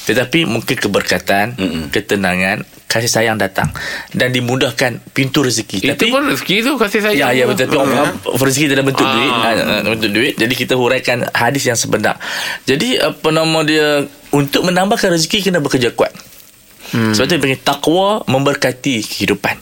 Tetapi 0.02 0.44
mungkin 0.50 0.76
keberkatan 0.76 1.54
hmm. 1.54 1.84
Ketenangan 1.94 2.66
Kasih 2.90 3.08
sayang 3.08 3.40
datang. 3.40 3.72
Dan 4.12 4.34
dimudahkan 4.36 5.00
Pintu 5.16 5.40
rezeki. 5.40 5.80
Itu 5.80 5.94
Tapi, 5.96 6.12
pun 6.12 6.28
rezeki 6.28 6.56
tu 6.60 6.72
Kasih 6.76 7.00
sayang 7.00 7.32
Ya, 7.32 7.44
ya 7.44 7.44
betul. 7.48 7.70
Tapi 7.70 7.76
orang 7.78 8.18
faham 8.20 8.42
Rezeki 8.42 8.66
dalam 8.68 8.84
bentuk 8.90 9.06
ah. 9.06 9.12
duit. 9.14 9.32
Dalam 9.32 9.92
Bentuk 9.96 10.10
duit. 10.12 10.34
Jadi 10.36 10.54
kita 10.58 10.74
huraikan 10.76 11.24
Hadis 11.32 11.64
yang 11.64 11.78
sebenar. 11.78 12.18
Jadi 12.66 12.98
apa 12.98 13.28
nama 13.30 13.58
dia? 13.64 14.04
Untuk 14.32 14.64
menambahkan 14.64 15.12
rezeki 15.12 15.48
Kena 15.48 15.60
bekerja 15.62 15.94
kuat. 15.94 16.12
Hmm. 16.92 17.14
Sebab 17.16 17.24
tu 17.30 17.32
dia 17.38 17.40
panggil 17.40 17.60
Takwa 17.62 18.26
Memberkati 18.26 19.06
kehidupan. 19.06 19.56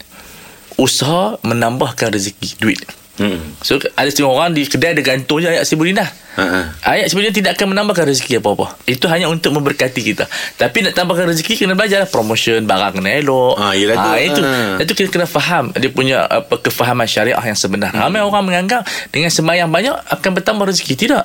Usaha 0.81 1.37
Menambahkan 1.45 2.17
rezeki 2.17 2.59
Duit 2.59 2.81
Hmm. 3.21 3.53
So 3.61 3.77
ada 3.77 4.09
setengah 4.09 4.33
orang 4.33 4.57
di 4.57 4.65
kedai 4.65 4.97
ada 4.97 5.05
gantungnya 5.05 5.53
ayat 5.53 5.69
Sibulinah. 5.69 6.09
Uh-huh. 6.41 6.65
Ayat 6.89 7.13
Sibulinah 7.13 7.37
tidak 7.37 7.61
akan 7.61 7.77
menambahkan 7.77 8.09
rezeki 8.09 8.41
apa-apa. 8.41 8.81
Itu 8.89 9.13
hanya 9.13 9.29
untuk 9.29 9.53
memberkati 9.53 10.01
kita. 10.01 10.25
Tapi 10.57 10.89
nak 10.89 10.97
tambahkan 10.97 11.29
rezeki 11.29 11.61
kena 11.61 11.77
belajar 11.77 12.09
promotion 12.09 12.65
barang 12.65 12.97
kena 12.97 13.21
elok. 13.21 13.61
Ha, 13.61 13.77
ha, 13.77 14.17
itu. 14.17 14.41
Uh. 14.41 14.81
Itu 14.81 14.97
kita 14.97 15.13
kena 15.13 15.29
faham 15.29 15.69
dia 15.77 15.93
punya 15.93 16.25
apa 16.25 16.65
kefahaman 16.65 17.05
syariah 17.05 17.37
yang 17.45 17.59
sebenar. 17.61 17.93
Hmm. 17.93 18.09
Ramai 18.09 18.25
orang 18.25 18.41
menganggap 18.49 18.89
dengan 19.13 19.29
sembahyang 19.29 19.69
banyak 19.69 19.93
akan 20.17 20.31
bertambah 20.41 20.65
rezeki. 20.73 20.95
Tidak. 20.97 21.25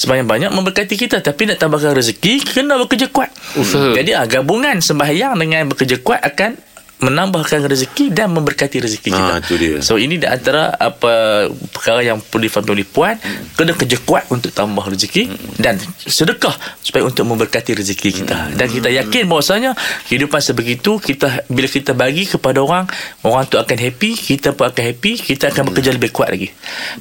Sembahyang 0.00 0.24
banyak 0.24 0.48
memberkati 0.48 0.96
kita 0.96 1.20
tapi 1.20 1.44
nak 1.44 1.60
tambahkan 1.60 1.92
rezeki 1.92 2.40
kena 2.56 2.80
bekerja 2.80 3.12
kuat. 3.12 3.28
Uh. 3.52 3.92
Jadi 3.92 4.16
ah, 4.16 4.24
gabungan 4.24 4.80
sembahyang 4.80 5.36
dengan 5.36 5.68
bekerja 5.68 6.00
kuat 6.00 6.24
akan 6.24 6.73
menambahkan 7.04 7.68
rezeki 7.68 8.08
dan 8.16 8.32
memberkati 8.32 8.80
rezeki 8.80 9.12
kita. 9.12 9.32
Ha, 9.36 9.44
itu 9.44 9.54
dia. 9.60 9.76
So 9.84 10.00
ini 10.00 10.16
di 10.16 10.24
antara 10.24 10.72
apa 10.72 11.46
perkara 11.68 12.00
yang 12.00 12.24
perlu 12.24 12.48
difahami 12.48 12.80
oleh 12.80 12.86
puan, 12.88 13.20
hmm. 13.20 13.60
kena 13.60 13.76
kerja 13.76 14.00
kuat 14.00 14.24
untuk 14.32 14.48
tambah 14.56 14.80
rezeki 14.88 15.28
hmm. 15.28 15.60
dan 15.60 15.76
sedekah 16.00 16.56
supaya 16.80 17.04
untuk 17.04 17.28
memberkati 17.28 17.76
rezeki 17.76 18.24
kita. 18.24 18.36
Hmm. 18.36 18.56
Dan 18.56 18.66
kita 18.72 18.88
yakin 18.88 19.28
bahawasanya 19.28 19.76
kehidupan 20.08 20.40
sebegitu 20.40 20.96
kita 20.96 21.44
bila 21.52 21.68
kita 21.68 21.92
bagi 21.92 22.24
kepada 22.24 22.64
orang, 22.64 22.88
orang 23.20 23.44
tu 23.44 23.60
akan 23.60 23.76
happy, 23.76 24.16
kita 24.16 24.56
pun 24.56 24.72
akan 24.72 24.82
happy, 24.94 25.20
kita 25.20 25.52
akan 25.52 25.60
hmm. 25.60 25.68
bekerja 25.68 25.90
lebih 25.92 26.10
kuat 26.10 26.32
lagi. 26.32 26.48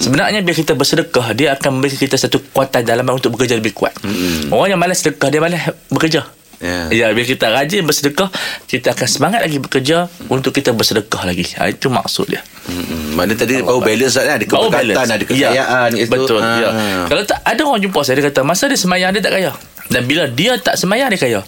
Sebenarnya 0.03 0.43
bila 0.43 0.55
kita 0.59 0.75
bersedekah, 0.75 1.31
dia 1.31 1.55
akan 1.55 1.79
memberi 1.79 1.95
kita 1.95 2.19
satu 2.19 2.43
kekuatan 2.43 2.83
dalam 2.83 3.07
untuk 3.07 3.39
bekerja 3.39 3.55
lebih 3.55 3.71
kuat. 3.71 3.95
Hmm. 4.03 4.51
Orang 4.51 4.75
yang 4.75 4.81
malas 4.81 4.99
sedekah, 4.99 5.31
dia 5.31 5.39
malas 5.39 5.71
bekerja. 5.87 6.42
Yeah. 6.61 6.87
Ya, 6.93 7.05
bila 7.11 7.25
kita 7.25 7.49
rajin 7.51 7.83
bersedekah, 7.83 8.29
kita 8.69 8.93
akan 8.93 9.07
semangat 9.09 9.41
lagi 9.43 9.59
bekerja 9.59 10.07
untuk 10.31 10.55
kita 10.55 10.71
bersedekah 10.71 11.27
lagi. 11.27 11.43
Ha, 11.59 11.73
itu 11.73 11.91
maksud 11.91 12.29
dia. 12.29 12.41
Hmm, 12.63 13.19
mana 13.19 13.35
tadi 13.35 13.59
power 13.59 13.83
balance 13.83 14.15
kan 14.15 14.39
ada 14.39 14.45
keberkatan, 14.47 15.07
ada 15.07 15.23
kekayaan 15.27 15.89
ya. 15.99 16.05
Betul. 16.07 16.39
Ha. 16.39 16.51
Ya. 16.63 16.69
Kalau 17.11 17.23
tak 17.27 17.39
ada 17.43 17.61
orang 17.67 17.81
jumpa 17.83 17.99
saya 18.07 18.23
dia 18.23 18.31
kata 18.31 18.47
masa 18.47 18.71
dia 18.71 18.79
semayang 18.79 19.11
dia 19.11 19.19
tak 19.19 19.35
kaya. 19.35 19.51
Dan 19.91 20.07
bila 20.07 20.31
dia 20.31 20.55
tak 20.55 20.79
semayang 20.79 21.11
dia 21.11 21.19
kaya. 21.19 21.39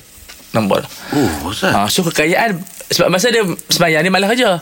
Nampak 0.52 0.88
tak? 0.88 0.92
Oh, 1.16 1.52
ha, 1.72 1.88
so 1.88 2.04
kekayaan 2.08 2.60
sebab 2.86 3.10
masa 3.10 3.34
dia 3.34 3.42
semayang 3.74 4.06
dia 4.06 4.12
malah 4.14 4.30
kerja. 4.30 4.62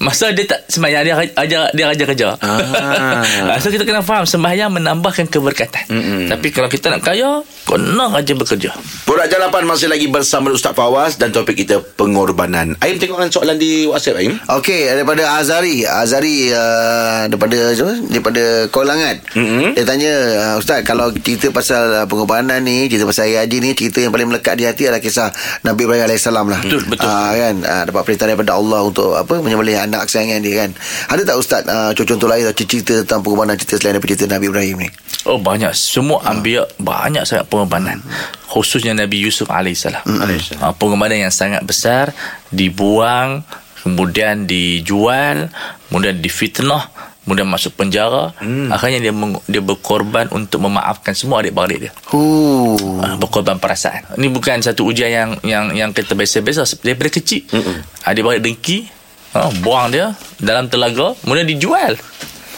Masa 0.00 0.32
dia 0.32 0.48
tak 0.48 0.64
semayang 0.72 1.04
dia 1.04 1.14
ajar 1.20 1.68
dia 1.76 1.84
ajar 1.90 2.06
kerja. 2.14 2.28
Ah. 2.78 3.56
so 3.58 3.72
kita 3.72 3.82
kena 3.82 4.04
faham 4.04 4.28
sembahyang 4.28 4.70
menambahkan 4.70 5.26
keberkatan. 5.28 5.88
Mm-mm. 5.88 6.22
tapi 6.30 6.52
kalau 6.52 6.68
kita 6.70 6.92
nak 6.92 7.02
kaya 7.02 7.42
kena 7.64 8.12
rajin 8.12 8.36
bekerja. 8.38 8.70
Borak 9.04 9.28
Jalapan 9.28 9.64
masih 9.64 9.88
lagi 9.88 10.06
bersama 10.08 10.52
Ustaz 10.52 10.76
Fawaz 10.76 11.16
dan 11.16 11.32
topik 11.32 11.64
kita 11.64 11.80
pengorbanan. 11.96 12.76
Aim 12.84 12.96
tengokkan 13.00 13.28
soalan 13.32 13.56
di 13.58 13.88
WhatsApp 13.88 14.20
Aim. 14.20 14.38
Okey 14.60 14.88
daripada 14.88 15.38
Azari. 15.40 15.84
Azari 15.84 16.52
uh, 16.52 17.26
daripada 17.28 17.72
daripada 18.08 18.44
Kolangan 18.68 19.16
mm-hmm. 19.34 19.68
dia 19.74 19.84
tanya 19.84 20.12
uh, 20.36 20.54
Ustaz 20.60 20.84
kalau 20.84 21.10
cerita 21.14 21.50
pasal 21.50 22.04
uh, 22.04 22.06
pengorbanan 22.06 22.62
ni 22.62 22.86
cerita 22.86 23.08
pasal 23.08 23.28
Haji 23.28 23.58
ni 23.60 23.70
cerita 23.76 24.02
yang 24.02 24.12
paling 24.14 24.28
melekat 24.30 24.54
di 24.58 24.64
hati 24.66 24.88
adalah 24.88 25.02
kisah 25.02 25.28
Nabi 25.62 25.84
Ibrahim 25.84 26.08
AS 26.08 26.26
lah. 26.30 26.42
Betul 26.44 26.82
betul. 26.88 27.06
Uh, 27.08 27.32
kan 27.36 27.57
uh, 27.64 27.82
dapat 27.88 28.02
perintah 28.04 28.26
daripada 28.28 28.58
Allah 28.58 28.80
untuk 28.84 29.14
apa 29.14 29.38
menyembelih 29.38 29.78
anak 29.78 30.06
kesayangan 30.10 30.40
dia 30.42 30.54
kan? 30.66 30.70
Ada 31.10 31.22
tak 31.24 31.36
ustaz 31.38 31.62
uh, 31.66 31.90
contoh-contoh 31.94 32.28
lain 32.28 32.44
atau 32.46 32.66
cerita 32.66 32.94
tentang 33.02 33.20
pengorbanan 33.24 33.56
cerita 33.56 33.78
selain 33.78 33.96
daripada 33.98 34.14
cerita 34.14 34.26
Nabi 34.34 34.46
Ibrahim 34.50 34.76
ni? 34.84 34.88
Oh 35.26 35.38
banyak. 35.38 35.72
Semua 35.74 36.22
ambil 36.28 36.64
uh. 36.64 36.68
banyak 36.78 37.24
sangat 37.24 37.46
pengorbanan. 37.48 38.02
Khususnya 38.48 38.92
Nabi 38.96 39.20
Yusuf 39.22 39.48
alaihissalam. 39.48 40.02
Mm-hmm. 40.04 40.62
uh, 40.62 40.74
pengorbanan 40.76 41.28
yang 41.28 41.34
sangat 41.34 41.62
besar 41.64 42.10
dibuang 42.52 43.44
kemudian 43.78 44.44
dijual 44.44 45.48
kemudian 45.88 46.18
difitnah 46.18 46.90
kemudian 47.28 47.44
masuk 47.44 47.76
penjara. 47.76 48.32
Hmm. 48.40 48.72
akhirnya 48.72 49.04
dia 49.04 49.12
meng, 49.12 49.36
dia 49.44 49.60
berkorban 49.60 50.32
untuk 50.32 50.64
memaafkan 50.64 51.12
semua 51.12 51.44
adik-beradik 51.44 51.88
dia. 51.88 51.92
Uh, 52.08 53.20
berkorban 53.20 53.60
perasaan. 53.60 54.16
Ini 54.16 54.32
bukan 54.32 54.64
satu 54.64 54.88
ujian 54.88 55.12
yang 55.12 55.30
yang 55.44 55.64
yang 55.76 55.90
kita 55.92 56.16
biasa-biasa 56.16 56.80
daripada 56.80 57.12
kecil. 57.12 57.44
Mm 57.52 57.84
adik-beradik 58.08 58.40
dengki 58.40 58.88
uh, 59.36 59.52
buang 59.60 59.92
dia 59.92 60.16
dalam 60.40 60.72
telaga. 60.72 61.12
Kemudian 61.20 61.44
dijual. 61.44 62.00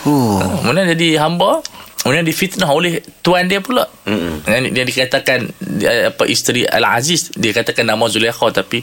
Uh, 0.07 0.39
kemudian 0.63 0.87
jadi 0.95 1.19
hamba 1.27 1.59
Kemudian 2.01 2.25
difitnah 2.25 2.73
oleh 2.73 3.05
tuan 3.21 3.45
dia 3.45 3.61
pula. 3.61 3.85
Mm-hmm. 4.09 4.35
Dia, 4.49 4.59
dia 4.73 4.85
dikatakan 4.89 5.39
dia, 5.61 6.09
apa 6.09 6.25
isteri 6.25 6.65
Al-Aziz 6.65 7.29
dia 7.37 7.53
katakan 7.53 7.85
nama 7.85 8.09
Zulaikha 8.09 8.49
tapi 8.57 8.81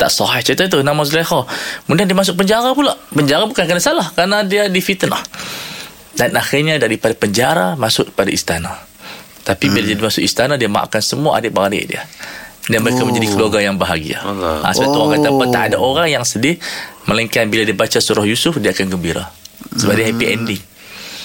tak 0.00 0.08
sahih 0.08 0.40
cerita 0.40 0.64
itu 0.64 0.80
nama 0.80 1.04
Zulaikha. 1.04 1.44
Kemudian 1.84 2.08
dia 2.08 2.16
masuk 2.16 2.40
penjara 2.40 2.72
pula. 2.72 2.96
Penjara 3.12 3.44
bukan 3.44 3.68
kerana 3.68 3.84
salah 3.84 4.08
kerana 4.16 4.48
dia 4.48 4.72
difitnah. 4.72 5.20
Dan 6.16 6.32
akhirnya 6.40 6.80
daripada 6.80 7.12
penjara 7.12 7.76
masuk 7.76 8.16
pada 8.16 8.32
istana. 8.32 8.80
Tapi 9.44 9.68
bila 9.68 9.84
dia 9.84 10.00
masuk 10.00 10.24
istana 10.24 10.56
dia 10.56 10.72
maafkan 10.72 11.04
semua 11.04 11.36
adik-beradik 11.36 11.84
dia. 11.84 12.00
Dan 12.64 12.80
mereka 12.80 13.04
oh. 13.04 13.12
menjadi 13.12 13.28
keluarga 13.28 13.60
yang 13.60 13.76
bahagia. 13.76 14.24
Ha, 14.24 14.72
sebab 14.72 14.88
oh. 14.88 14.92
tu 14.96 14.98
orang 15.04 15.12
kata 15.20 15.28
apa 15.28 15.44
tak 15.52 15.62
ada 15.68 15.76
orang 15.76 16.08
yang 16.08 16.24
sedih 16.24 16.56
melainkan 17.04 17.44
bila 17.52 17.60
dia 17.68 17.76
baca 17.76 18.00
surah 18.00 18.24
Yusuf 18.24 18.56
dia 18.56 18.72
akan 18.72 18.88
gembira. 18.88 19.28
Sebab 19.76 19.92
dia 20.00 20.08
happy 20.08 20.26
ending. 20.32 20.62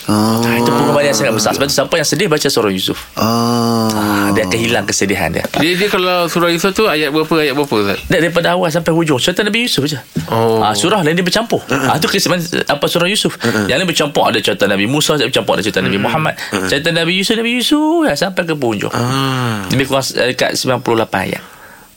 Oh. 0.09 0.41
Ha, 0.41 0.57
itu 0.57 0.69
pengorbanan 0.73 1.13
yang 1.13 1.17
sangat 1.17 1.33
besar. 1.37 1.51
Sebab 1.53 1.69
tu 1.69 1.75
siapa 1.77 1.93
yang 2.01 2.07
sedih 2.09 2.25
baca 2.25 2.47
surah 2.49 2.73
Yusuf. 2.73 2.97
Oh. 3.13 3.85
Ha, 3.93 4.33
dia 4.33 4.49
akan 4.49 4.57
hilang 4.57 4.85
kesedihan 4.89 5.29
dia. 5.29 5.45
Dia, 5.61 5.77
dia 5.77 5.85
kalau 5.85 6.25
surah 6.25 6.49
Yusuf 6.49 6.73
tu 6.73 6.89
ayat 6.89 7.13
berapa 7.13 7.29
ayat 7.37 7.53
berapa 7.53 7.69
Ustaz? 7.69 8.01
Dia 8.09 8.17
daripada 8.17 8.57
awal 8.57 8.73
sampai 8.73 8.89
hujung. 8.89 9.21
Cerita 9.21 9.45
Nabi 9.45 9.69
Yusuf 9.69 9.85
je. 9.85 10.01
Oh. 10.33 10.65
Ha, 10.65 10.73
surah 10.73 11.05
lain 11.05 11.13
dia 11.13 11.21
bercampur. 11.21 11.61
Uh-uh. 11.69 11.93
Ha, 11.93 12.01
tu 12.01 12.09
kisah 12.09 12.33
apa 12.65 12.85
surah 12.89 13.05
Yusuf. 13.05 13.37
Yang 13.69 13.77
lain 13.85 13.89
bercampur 13.93 14.25
ada 14.25 14.41
cerita 14.41 14.65
Nabi 14.65 14.89
Musa, 14.89 15.13
ada 15.13 15.29
bercampur 15.29 15.53
ada 15.53 15.61
cerita 15.61 15.85
Nabi 15.85 16.01
Muhammad. 16.01 16.33
Cerita 16.65 16.89
Nabi 16.89 17.13
Yusuf, 17.21 17.37
Nabi 17.37 17.51
Yusuf 17.61 18.09
ya, 18.09 18.17
sampai 18.17 18.49
ke 18.49 18.57
penghujung. 18.57 18.89
Ah. 18.89 19.69
Lebih 19.69 19.85
kurang 19.85 20.01
dekat 20.01 20.57
98 20.57 21.05
ayat. 21.29 21.43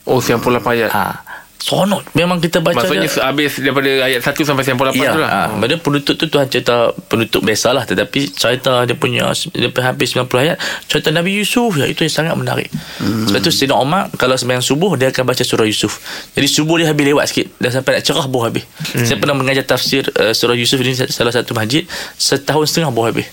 Oh 0.05 0.21
98 0.21 0.61
ayat. 0.77 0.91
Ha. 0.93 1.32
Sonot 1.63 2.03
Memang 2.13 2.43
kita 2.43 2.59
baca 2.59 2.83
Maksudnya 2.83 3.07
dia. 3.07 3.23
habis 3.23 3.63
daripada 3.63 3.91
ayat 4.03 4.19
1 4.19 4.35
sampai 4.43 4.67
98 4.67 4.99
Ya, 4.99 5.15
tu 5.15 5.21
lah. 5.23 5.31
ha, 5.31 5.43
oh. 5.55 5.79
penutup 5.79 6.15
tu 6.19 6.27
Tuhan 6.27 6.51
cerita 6.51 6.91
penutup 7.07 7.47
biasalah 7.47 7.87
tetapi 7.87 8.35
cerita 8.35 8.83
dia 8.83 8.99
punya 8.99 9.31
dia 9.55 9.71
hampir 9.81 10.11
90 10.11 10.27
ayat 10.43 10.57
cerita 10.91 11.15
Nabi 11.15 11.39
Yusuf 11.39 11.79
ya 11.79 11.87
itu 11.87 12.03
yang 12.03 12.13
sangat 12.13 12.35
menarik. 12.35 12.69
Hmm. 12.99 13.31
Sebab 13.31 13.41
tu 13.41 13.51
Sayyidina 13.51 13.79
Umar 13.79 14.11
kalau 14.15 14.35
sembahyang 14.35 14.65
subuh 14.65 14.99
dia 14.99 15.15
akan 15.15 15.23
baca 15.23 15.43
surah 15.43 15.65
Yusuf. 15.65 16.03
Jadi 16.35 16.47
subuh 16.47 16.83
dia 16.83 16.91
habis 16.91 17.05
lewat 17.07 17.25
sikit 17.31 17.47
dah 17.63 17.71
sampai 17.71 17.99
nak 17.99 18.03
cerah 18.03 18.27
baru 18.27 18.43
habis. 18.51 18.65
Hmm. 18.93 19.07
Saya 19.07 19.17
pernah 19.23 19.37
mengajar 19.39 19.65
tafsir 19.65 20.03
uh, 20.19 20.35
surah 20.35 20.57
Yusuf 20.59 20.83
ini 20.83 20.99
salah 20.99 21.31
satu 21.31 21.55
masjid 21.55 21.87
setahun 22.19 22.75
setengah 22.75 22.91
baru 22.91 23.15
habis. 23.15 23.27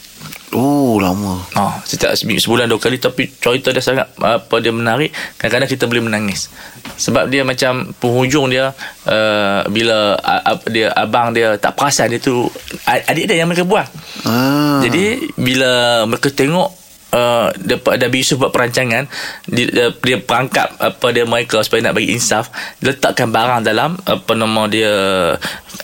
Oh, 0.50 0.98
lama. 0.98 1.46
Ah, 1.54 1.78
setiap 1.86 2.10
seminggu 2.18 2.42
sebulan 2.42 2.66
dua 2.66 2.82
kali 2.82 2.98
tapi 2.98 3.30
cerita 3.30 3.70
dia 3.70 3.86
sangat 3.86 4.10
apa 4.18 4.58
dia 4.58 4.74
menarik. 4.74 5.14
Kadang-kadang 5.38 5.70
kita 5.70 5.86
boleh 5.86 6.02
menangis. 6.10 6.50
Sebab 6.98 7.30
dia 7.30 7.46
macam 7.46 7.94
penghujung 8.02 8.50
dia 8.50 8.74
uh, 9.06 9.62
bila 9.70 10.18
uh, 10.18 10.58
dia 10.66 10.90
abang 10.98 11.38
dia 11.38 11.54
tak 11.62 11.78
perasan 11.78 12.10
dia 12.10 12.18
tu 12.18 12.50
adik 12.90 13.30
dia 13.30 13.46
yang 13.46 13.50
mereka 13.50 13.62
buang. 13.62 13.86
Ah. 14.26 14.82
Jadi 14.82 15.30
bila 15.38 16.04
mereka 16.10 16.34
tengok 16.34 16.82
Uh, 17.10 17.50
dapat 17.58 18.06
Nabi 18.06 18.22
Yusuf 18.22 18.38
buat 18.38 18.54
perancangan 18.54 19.10
dia, 19.50 19.66
dia, 19.66 19.90
dia 19.90 20.22
perangkap 20.22 20.78
apa 20.78 21.10
dia 21.10 21.26
mereka 21.26 21.58
supaya 21.66 21.90
nak 21.90 21.98
bagi 21.98 22.14
insaf 22.14 22.54
dia 22.78 22.94
letakkan 22.94 23.34
barang 23.34 23.66
dalam 23.66 23.98
apa 24.06 24.30
nama 24.38 24.70
dia 24.70 24.94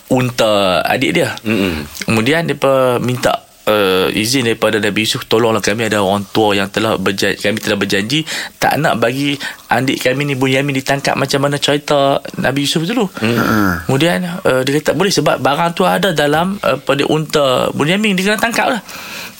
unta 0.06 0.86
adik 0.86 1.18
dia 1.18 1.34
mm-hmm. 1.42 2.06
kemudian 2.06 2.46
dia 2.46 2.54
minta 3.02 3.42
uh, 3.66 4.08
izin 4.10 4.46
daripada 4.46 4.78
Nabi 4.78 5.04
Yusuf 5.04 5.26
tolonglah 5.26 5.60
kami 5.60 5.90
ada 5.90 6.00
orang 6.00 6.24
tua 6.30 6.54
yang 6.54 6.70
telah 6.70 6.96
berjanji 6.96 7.38
kami 7.42 7.58
telah 7.58 7.78
berjanji 7.78 8.22
tak 8.56 8.78
nak 8.78 8.96
bagi 9.02 9.36
adik 9.70 9.98
kami 10.00 10.22
ni 10.26 10.34
Bunyamin 10.38 10.74
ditangkap 10.78 11.18
macam 11.18 11.42
mana 11.42 11.58
cerita 11.58 12.22
Nabi 12.38 12.64
Yusuf 12.64 12.86
dulu. 12.86 13.10
Mm-hmm. 13.10 13.90
kemudian 13.90 14.18
uh, 14.46 14.62
dia 14.62 14.72
kata 14.80 14.94
boleh 14.94 15.12
sebab 15.12 15.42
barang 15.42 15.70
tu 15.74 15.82
ada 15.82 16.14
dalam 16.14 16.56
uh, 16.62 16.78
pada 16.78 17.02
unta 17.10 17.68
Bunyamin 17.74 18.14
dia 18.14 18.32
kena 18.32 18.40
tangkap 18.40 18.70
lah. 18.70 18.80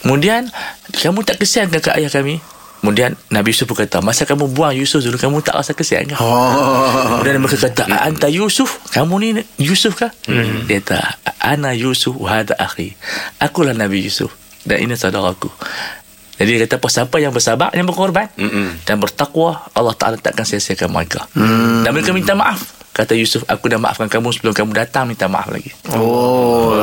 Kemudian 0.03 0.47
kamu 0.93 1.25
tak 1.25 1.41
kesian 1.41 1.67
ke 1.73 1.89
ayah 1.91 2.11
kami 2.11 2.39
Kemudian 2.81 3.17
Nabi 3.33 3.51
Yusuf 3.51 3.67
berkata 3.67 3.99
Masa 3.99 4.23
kamu 4.23 4.47
buang 4.53 4.71
Yusuf 4.71 5.01
dulu 5.01 5.17
Kamu 5.17 5.41
tak 5.41 5.57
rasa 5.59 5.73
kesian 5.73 6.07
kan 6.07 6.21
oh. 6.21 7.19
Kemudian 7.19 7.41
mereka 7.41 7.67
kata 7.67 7.89
Anta 7.89 8.29
Yusuf 8.29 8.79
Kamu 8.93 9.17
ni 9.19 9.29
Yusuf 9.59 9.97
kah 9.97 10.13
hmm. 10.29 10.69
Dia 10.69 10.79
kata 10.79 11.17
Ana 11.41 11.73
Yusuf 11.73 12.15
Wahada 12.15 12.53
akhi 12.55 12.93
Akulah 13.41 13.73
Nabi 13.73 14.05
Yusuf 14.05 14.31
Dan 14.63 14.85
ini 14.87 14.93
saudaraku 14.93 15.49
jadi 16.37 16.53
dia 16.53 16.69
kata 16.69 16.77
apa 16.77 16.87
siapa 16.93 17.17
yang 17.17 17.33
bersabar 17.33 17.73
yang 17.73 17.89
berkorban 17.89 18.29
Mm-mm. 18.37 18.85
dan 18.85 19.01
bertakwa 19.01 19.65
Allah 19.73 19.97
Taala 19.97 20.21
takkan 20.21 20.45
sia-siakan 20.45 20.93
mereka. 20.93 21.25
Mm. 21.33 21.81
Dan 21.81 21.89
mereka 21.97 22.13
minta 22.13 22.37
maaf. 22.37 22.77
Kata 22.93 23.17
Yusuf 23.17 23.41
aku 23.49 23.69
dah 23.69 23.81
maafkan 23.81 24.05
kamu 24.05 24.29
sebelum 24.33 24.53
kamu 24.53 24.71
datang 24.77 25.09
minta 25.09 25.25
maaf 25.25 25.49
lagi. 25.49 25.73
Oh. 25.97 26.77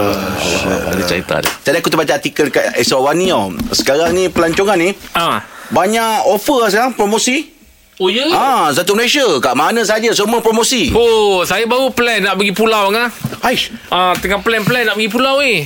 Ada 0.90 1.02
cerita 1.06 1.38
dia. 1.38 1.50
Tadi 1.62 1.76
aku 1.78 1.86
terbaca 1.90 2.18
artikel 2.18 2.50
kat 2.50 2.74
Eswani 2.74 3.30
tau. 3.30 3.54
Sekarang 3.70 4.10
ni 4.10 4.26
pelancongan 4.26 4.74
ni 4.74 4.90
Ah. 5.14 5.42
Banyak 5.70 6.26
offer 6.26 6.68
sekarang 6.68 6.92
promosi. 6.92 7.54
Oh 7.94 8.10
ya? 8.10 8.26
Ah, 8.28 8.66
satu 8.68 8.92
Malaysia 8.92 9.22
kat 9.38 9.54
mana 9.54 9.78
saja 9.80 10.10
semua 10.10 10.42
promosi. 10.42 10.90
Oh, 10.90 11.40
saya 11.40 11.62
baru 11.62 11.88
plan 11.88 12.18
nak 12.20 12.34
pergi 12.34 12.50
pulau 12.50 12.90
ngah. 12.90 13.06
Aish, 13.40 13.70
Ah, 13.86 14.10
tengah 14.14 14.40
plan-plan 14.40 14.82
nak 14.82 14.98
pergi 14.98 15.08
pulau 15.08 15.38
ni. 15.38 15.62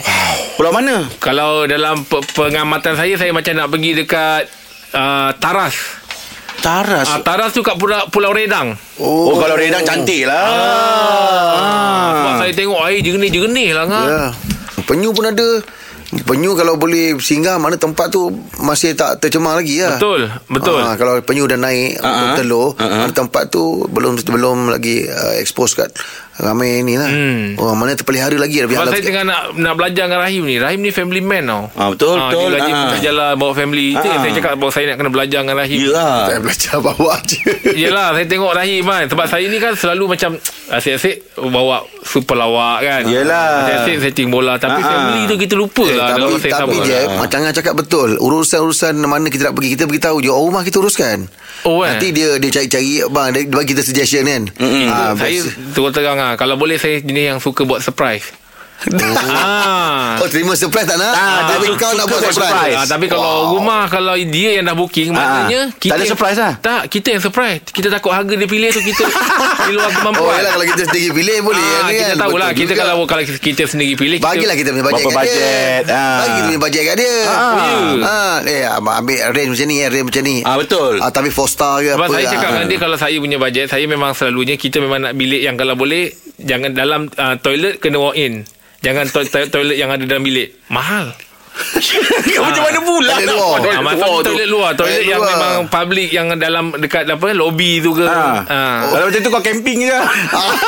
pulau 0.53 0.69
mana? 0.69 1.09
Kalau 1.17 1.65
dalam 1.65 2.05
pe- 2.05 2.21
pengamatan 2.29 2.93
saya 2.93 3.17
saya 3.17 3.33
macam 3.33 3.55
nak 3.55 3.73
pergi 3.73 3.91
dekat 3.97 4.45
uh, 4.93 5.33
Taras. 5.35 5.73
Taras. 6.59 7.07
Ah, 7.09 7.23
Taras 7.23 7.55
tu 7.55 7.63
kat 7.63 7.79
Pulau, 7.79 7.97
Pulau 8.09 8.29
Redang. 8.29 8.75
oh, 8.99 9.39
kalau 9.39 9.55
Redang 9.55 9.81
cantik 9.81 10.27
lah. 10.27 10.43
Ah. 10.43 12.11
Sebab 12.13 12.33
saya 12.37 12.53
tengok 12.53 12.81
air 12.83 13.01
jernih-jernih 13.01 13.69
lah 13.73 13.85
ngah. 13.87 14.07
Ya. 14.07 14.23
Penyu 14.85 15.13
pun 15.13 15.25
ada. 15.25 15.49
Penyu 16.09 16.57
kalau 16.57 16.81
boleh 16.81 17.21
singgah 17.21 17.61
mana 17.61 17.77
tempat 17.77 18.09
tu 18.09 18.33
masih 18.65 18.97
tak 18.97 19.21
tercemar 19.21 19.61
lagi 19.61 19.85
lah. 19.85 20.01
Betul, 20.01 20.25
betul. 20.49 20.81
Ah, 20.81 20.97
kalau 20.97 21.21
penyu 21.21 21.45
dah 21.45 21.61
naik 21.61 22.01
uh-huh. 22.01 22.33
telur, 22.33 22.73
ah. 22.81 23.05
mana 23.05 23.13
tempat 23.13 23.53
tu 23.53 23.85
belum 23.93 24.17
belum 24.25 24.73
lagi 24.73 25.05
uh, 25.05 25.37
expose 25.37 25.77
kat 25.77 25.93
ramai 26.39 26.81
ni 26.81 26.95
lah. 26.95 27.07
Hmm. 27.07 27.55
Oh, 27.57 27.75
mana 27.75 27.93
terpelihara 27.93 28.33
lagi 28.33 28.63
Sebab 28.63 28.71
saya 28.71 28.95
sikit. 28.95 29.05
tengah 29.05 29.25
nak 29.25 29.41
nak 29.55 29.75
belajar 29.75 30.07
dengan 30.07 30.21
Rahim 30.21 30.43
ni. 30.43 30.57
Rahim 30.57 30.81
ni 30.81 30.91
family 30.91 31.19
man 31.19 31.45
tau. 31.45 31.63
Ah, 31.73 31.89
betul, 31.89 32.15
Ah, 32.15 32.31
betul. 32.31 32.49
Dia 32.49 32.63
Ah. 32.65 32.89
ah. 32.89 33.01
jalan 33.01 33.31
bawa 33.35 33.53
family. 33.53 33.87
Itu 33.93 34.07
yang 34.07 34.21
saya 34.21 34.33
cakap 34.33 34.53
bahawa 34.55 34.71
saya 34.71 34.85
nak 34.87 34.97
kena 34.97 35.11
belajar 35.11 35.39
dengan 35.41 35.57
Rahim. 35.57 35.79
Yalah. 35.81 36.15
Saya 36.25 36.39
belajar 36.41 36.75
bawa 36.81 37.15
je. 37.25 37.41
Yelah 37.69 38.09
saya 38.11 38.25
tengok 38.25 38.53
Rahim 38.53 38.83
kan 38.83 39.05
Sebab 39.07 39.27
saya 39.27 39.45
ni 39.45 39.59
kan 39.59 39.73
selalu 39.73 40.05
macam 40.09 40.31
Asyik-asyik 40.69 41.17
Bawa 41.39 41.81
super 42.03 42.35
lawak 42.35 42.81
kan 42.81 43.03
Yelah. 43.05 43.65
Asyik-asyik 43.65 43.97
setting 44.03 44.29
bola 44.29 44.57
Tapi 44.57 44.79
ah. 44.79 44.85
family 44.85 45.23
tu 45.25 45.37
kita 45.37 45.55
lupa 45.55 45.85
Eh, 45.85 45.95
lah 45.95 46.13
tapi 46.13 46.21
yang 46.23 46.33
tapi 46.33 46.77
sama. 46.77 46.85
je 46.85 46.99
macam 47.15 47.37
Angah 47.39 47.55
cakap 47.55 47.75
betul 47.75 48.09
urusan-urusan 48.17 48.95
mana 49.01 49.29
kita 49.29 49.43
nak 49.45 49.55
pergi 49.55 49.71
kita 49.75 49.85
beritahu 49.85 50.19
je 50.19 50.29
orang 50.29 50.47
rumah 50.49 50.63
kita 50.63 50.77
uruskan 50.79 51.29
Oh, 51.61 51.83
eh? 51.83 51.91
nanti 51.91 52.11
dia 52.11 52.37
dia 52.37 52.51
cari-cari 52.53 53.03
bang 53.05 53.27
dia, 53.29 53.43
bagi 53.45 53.69
kita 53.69 53.83
suggestion 53.83 54.23
kan 54.23 54.43
ah, 54.87 55.11
Saya 55.13 55.43
best. 55.43 55.59
terus 55.73 55.91
terang 55.91 56.19
lah 56.29 56.35
Kalau 56.37 56.61
boleh 56.61 56.77
saya 56.77 57.01
jenis 57.01 57.25
yang 57.37 57.41
suka 57.41 57.65
buat 57.65 57.81
surprise 57.81 58.48
ah. 58.81 60.19
oh 60.23 60.29
terima 60.29 60.55
surprise 60.55 60.87
tak 60.87 60.97
nak 60.97 61.11
Ah, 61.11 61.39
tapi 61.49 61.67
dia 61.67 61.77
kau 61.77 61.93
nak 61.93 62.07
buat 62.07 62.21
surprise, 62.21 62.37
surprise. 62.39 62.77
Ah, 62.77 62.87
tapi 62.87 63.05
kalau 63.07 63.27
Wow. 63.29 63.55
rumah 63.55 63.85
Kalau 63.87 64.15
dia 64.17 64.51
yang 64.55 64.65
dah 64.65 64.73
booking 64.73 65.11
Maknanya 65.11 65.61
Ah, 65.69 65.81
tak 65.81 65.97
ada 65.97 66.07
surprise 66.07 66.39
lah? 66.39 66.53
Tak 66.57 66.83
kita 66.87 67.09
yang 67.11 67.21
surprise 67.21 67.61
Kita 67.67 67.89
takut 67.89 68.11
harga 68.11 68.31
dia 68.31 68.47
pilih 68.47 68.71
tu 68.71 68.81
Kita 68.81 69.03
Di 69.67 69.73
luar 69.73 69.87
Oh 69.87 69.93
kemampuan 69.93 70.39
yalah 70.39 70.53
kalau 70.53 70.67
kita 70.69 70.83
sendiri 70.85 71.09
pilih 71.13 71.37
boleh 71.43 71.59
Ah, 71.61 71.81
kan? 71.81 71.91
kita 71.93 72.15
tahu 72.17 72.35
lah 72.37 72.51
Kita 72.51 72.73
juga. 72.73 72.83
kalau 72.85 72.95
kalau 73.05 73.23
kita 73.27 73.63
sendiri 73.65 73.95
pilih 73.95 74.17
kita, 74.17 74.29
Bagilah 74.29 74.55
kita 74.55 74.69
punya 74.71 74.85
bajet 74.87 75.03
Berapa 75.03 75.19
bajet, 75.19 75.83
ah. 75.89 76.17
Bagi 76.17 76.31
kita 76.31 76.47
punya 76.47 76.61
bajet 76.61 76.83
kat 76.85 76.97
dia 76.97 77.15
Ah. 77.27 77.95
ah. 78.01 78.37
Eh 78.41 78.63
ambil 78.69 79.19
range 79.33 79.51
macam 79.53 79.67
ni 79.67 79.77
eh, 79.77 79.89
Range 79.89 80.07
macam 80.07 80.23
ni 80.23 80.37
Ah, 80.41 80.57
betul. 80.57 80.95
ah, 80.99 81.11
Tapi 81.11 81.29
4 81.29 81.47
star 81.49 81.75
ke 81.81 81.91
Sebab 81.91 81.99
apa 82.01 82.13
saya 82.13 82.25
ah. 82.25 82.31
cakap 82.31 82.49
dengan 82.53 82.67
dia 82.67 82.79
Kalau 82.79 82.97
saya 82.97 83.17
punya 83.19 83.37
bajet 83.37 83.67
Saya 83.67 83.85
memang 83.85 84.11
selalunya 84.13 84.55
Kita 84.55 84.79
memang 84.79 85.01
nak 85.03 85.15
bilik 85.15 85.41
yang 85.41 85.55
kalau 85.55 85.75
boleh 85.75 86.09
Jangan 86.39 86.71
dalam 86.73 87.11
uh, 87.11 87.35
toilet 87.37 87.79
Kena 87.79 87.99
walk 87.99 88.15
in 88.15 88.47
Jangan 88.79 89.11
to- 89.11 89.27
to- 89.27 89.51
toilet 89.51 89.77
yang 89.77 89.91
ada 89.91 90.07
dalam 90.07 90.23
bilik. 90.23 90.55
Mahal 90.71 91.15
Macam 92.39 92.63
mana 92.63 92.79
pula? 92.81 93.13
Toilet 93.15 93.29
luar. 93.29 93.57
Toilet 93.57 93.69
Ah, 93.69 93.75
luar 93.75 93.87
maksud 93.89 94.11
tu. 94.15 94.25
toilet 94.25 94.49
luar 94.49 94.71
Toilet 94.73 94.95
Toilet 94.95 95.05
yang 95.07 95.21
luar. 95.21 95.31
memang 95.33 95.55
public 95.69 96.09
Yang 96.09 96.27
dalam 96.39 96.65
dekat 96.75 97.03
apa 97.05 97.27
Lobby 97.33 97.79
tu 97.79 97.91
ke 97.93 98.05
Ah. 98.05 98.41
Ah. 98.45 98.79
Kalau 98.89 99.05
macam 99.07 99.21
tu 99.21 99.31
kau 99.31 99.43
camping 99.43 99.79
je. 99.85 99.99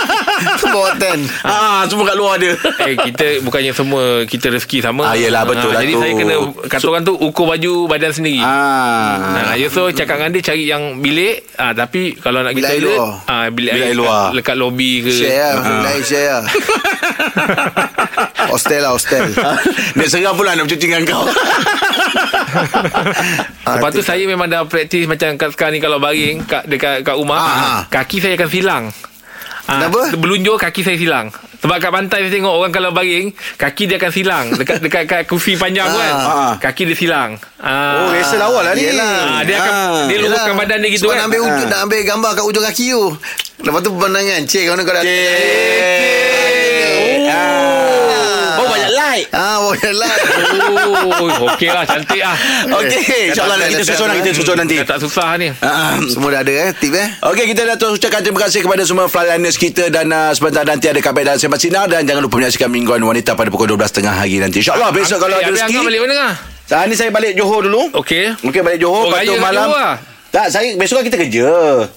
Bawa 0.67 0.91
ten 0.97 1.19
Ah, 1.43 1.83
semua 1.85 2.05
kat 2.05 2.17
luar 2.17 2.35
dia. 2.37 2.53
Eh 2.87 2.97
kita 2.97 3.27
bukannya 3.41 3.73
semua 3.73 4.03
kita 4.25 4.51
rezeki 4.51 4.79
sama. 4.81 5.05
Ah, 5.05 5.15
yelah, 5.15 5.43
betul 5.43 5.71
lah 5.71 5.81
Jadi 5.81 5.93
tu. 5.93 6.01
saya 6.01 6.13
kena 6.15 6.35
kata 6.67 6.85
orang 6.87 7.03
tu 7.03 7.15
ukur 7.15 7.45
baju 7.47 7.73
badan 7.87 8.11
sendiri. 8.11 8.41
Ah. 8.41 9.51
Ha, 9.51 9.55
ya 9.55 9.67
so 9.67 9.89
cakap 9.91 10.17
dengan 10.17 10.33
dia 10.33 10.43
cari 10.45 10.65
yang 10.65 10.83
bilik 10.99 11.45
ah, 11.55 11.73
Tapi 11.73 12.15
kalau 12.17 12.41
nak 12.41 12.51
Bilik 12.51 12.63
kita 12.63 12.69
air 12.69 12.81
toilet 12.81 12.99
luar. 12.99 13.13
ah, 13.27 13.47
Bilik, 13.49 13.71
Bilik 13.71 13.81
air 13.81 13.87
air 13.87 13.97
luar. 13.97 14.25
Lekat 14.33 14.57
lobby 14.57 14.93
ke 15.01 15.13
Share 15.13 15.53
lah 15.53 15.63
Ah. 15.63 15.83
Lain 15.83 16.03
share 16.03 16.29
lah 16.37 16.45
Hostel 18.47 18.81
lah 18.81 18.91
hostel 18.91 19.25
Dia 19.97 20.07
seram 20.07 20.35
pula 20.35 20.53
nak 20.53 20.65
bercuti 20.65 20.87
dengan 20.87 21.03
kau. 21.05 21.25
Lepas 23.71 23.91
tu 23.91 24.01
saya 24.01 24.23
memang 24.25 24.47
dah 24.47 24.65
praktis 24.65 25.05
Macam 25.05 25.35
kat 25.35 25.51
sekarang 25.51 25.75
ni 25.75 25.81
Kalau 25.81 25.99
baring 25.99 26.43
kat, 26.43 26.67
Dekat 26.67 27.03
kat 27.03 27.15
rumah 27.15 27.39
Ah. 27.41 27.81
Kaki 27.87 28.19
saya 28.19 28.35
akan 28.35 28.49
silang 28.49 28.85
Ah, 29.63 29.87
Kenapa? 29.87 30.17
Berlunjur 30.17 30.57
kaki 30.57 30.83
saya 30.83 30.97
silang 30.97 31.31
Sebab 31.31 31.79
kat 31.79 31.89
pantai 31.89 32.21
saya 32.21 32.33
tengok 32.33 32.51
Orang 32.53 32.73
kalau 32.73 32.91
baring 32.91 33.31
Kaki 33.55 33.87
dia 33.87 33.97
akan 33.97 34.11
silang 34.11 34.47
Dekat 34.51 34.81
dekat 34.81 35.05
kat 35.05 35.23
kursi 35.25 35.55
panjang 35.55 35.87
tu 35.87 35.95
kan 35.95 36.15
Ah. 36.17 36.53
Kaki 36.59 36.83
dia 36.85 36.97
silang 36.97 37.39
ah. 37.57 38.03
Oh, 38.03 38.11
rasa 38.11 38.35
lawa 38.37 38.61
lah 38.63 38.73
ni. 38.75 38.83
Yelah. 38.85 39.15
Ah, 39.31 39.43
dia 39.45 39.57
akan 39.57 39.73
Ah. 39.73 40.05
Dia 40.05 40.17
luruskan 40.19 40.43
Yelah. 40.49 40.59
badan 40.59 40.79
dia 40.81 40.91
gitu 40.91 41.03
Sebab 41.03 41.13
kan 41.13 41.19
nak 41.19 41.27
ambil, 41.29 41.41
ujung, 41.45 41.69
nak 41.69 41.81
ambil 41.81 42.01
gambar 42.03 42.31
kat 42.33 42.45
ujung 42.45 42.65
kaki 42.65 42.87
tu 42.91 43.05
Lepas 43.61 43.81
tu 43.81 43.91
pemandangan 43.93 44.41
Cik 44.43 44.63
kau 44.65 44.75
nak 44.75 44.85
kau 44.85 44.93
dah 44.93 45.05
Oh, 45.05 46.30
like. 49.23 49.33
Ah, 49.33 49.57
boleh 49.59 49.93
lah 49.93 50.13
Oh 50.71 51.49
Okey 51.51 51.69
lah 51.69 51.83
cantik 51.83 52.19
lah 52.19 52.37
Okey, 52.79 53.29
insyaAllah 53.29 53.57
Dah 53.57 53.69
kita 53.69 53.79
tak- 53.79 53.89
susun 53.91 54.07
dah 54.07 54.17
kita 54.17 54.31
susun 54.33 54.57
nanti. 54.57 54.75
Dah 54.77 54.89
tak 54.89 55.01
susah 55.01 55.29
ni 55.37 55.49
Ah, 55.59 56.01
Semua 56.03 56.31
dah 56.31 56.41
ada 56.41 56.53
eh 56.53 56.71
Tip 56.73 56.93
eh 56.93 57.09
Okey, 57.23 57.45
kita 57.49 57.63
dah 57.65 57.77
terus 57.77 57.97
ucapkan 57.97 58.21
terima 58.21 58.41
kasih 58.41 58.61
kepada 58.61 58.83
semua 58.83 59.07
flyliners 59.07 59.57
kita 59.57 59.89
dan 59.89 60.09
uh, 60.09 60.31
sebentar 60.31 60.63
nanti 60.63 60.87
ada 60.87 60.99
kabar 60.99 61.23
dalam 61.23 61.37
Sempat 61.37 61.59
Sinar 61.59 61.87
dan 61.87 62.03
jangan 62.03 62.21
lupa 62.21 62.39
menyaksikan 62.39 62.69
Mingguan 62.69 63.01
Wanita 63.01 63.33
pada 63.33 63.49
pukul 63.49 63.71
12.30 63.71 64.07
hari 64.07 64.39
nanti. 64.39 64.61
InsyaAllah 64.61 64.91
besok 64.91 65.19
kalau 65.19 65.35
ada 65.35 65.47
habis 65.47 65.61
rezeki. 65.61 65.83
balik 65.83 66.01
mana 66.03 66.15
ngah? 66.17 66.35
Saat 66.65 66.87
ni 66.87 66.95
saya 66.95 67.11
balik 67.11 67.35
Johor 67.35 67.61
dulu. 67.63 67.91
Okey 67.97 68.31
Mungkin 68.41 68.63
balik 68.63 68.79
Johor 68.79 69.03
Oh, 69.03 69.11
Lepas 69.11 69.21
tu 69.21 69.33
raya 69.33 69.43
malam 69.43 69.67
Johor 69.67 69.75
lah? 69.77 69.95
Tak 70.31 70.47
saya 70.47 70.79
Besok 70.79 70.97
kan 70.97 71.05
kita 71.05 71.19
kerja 71.19 71.47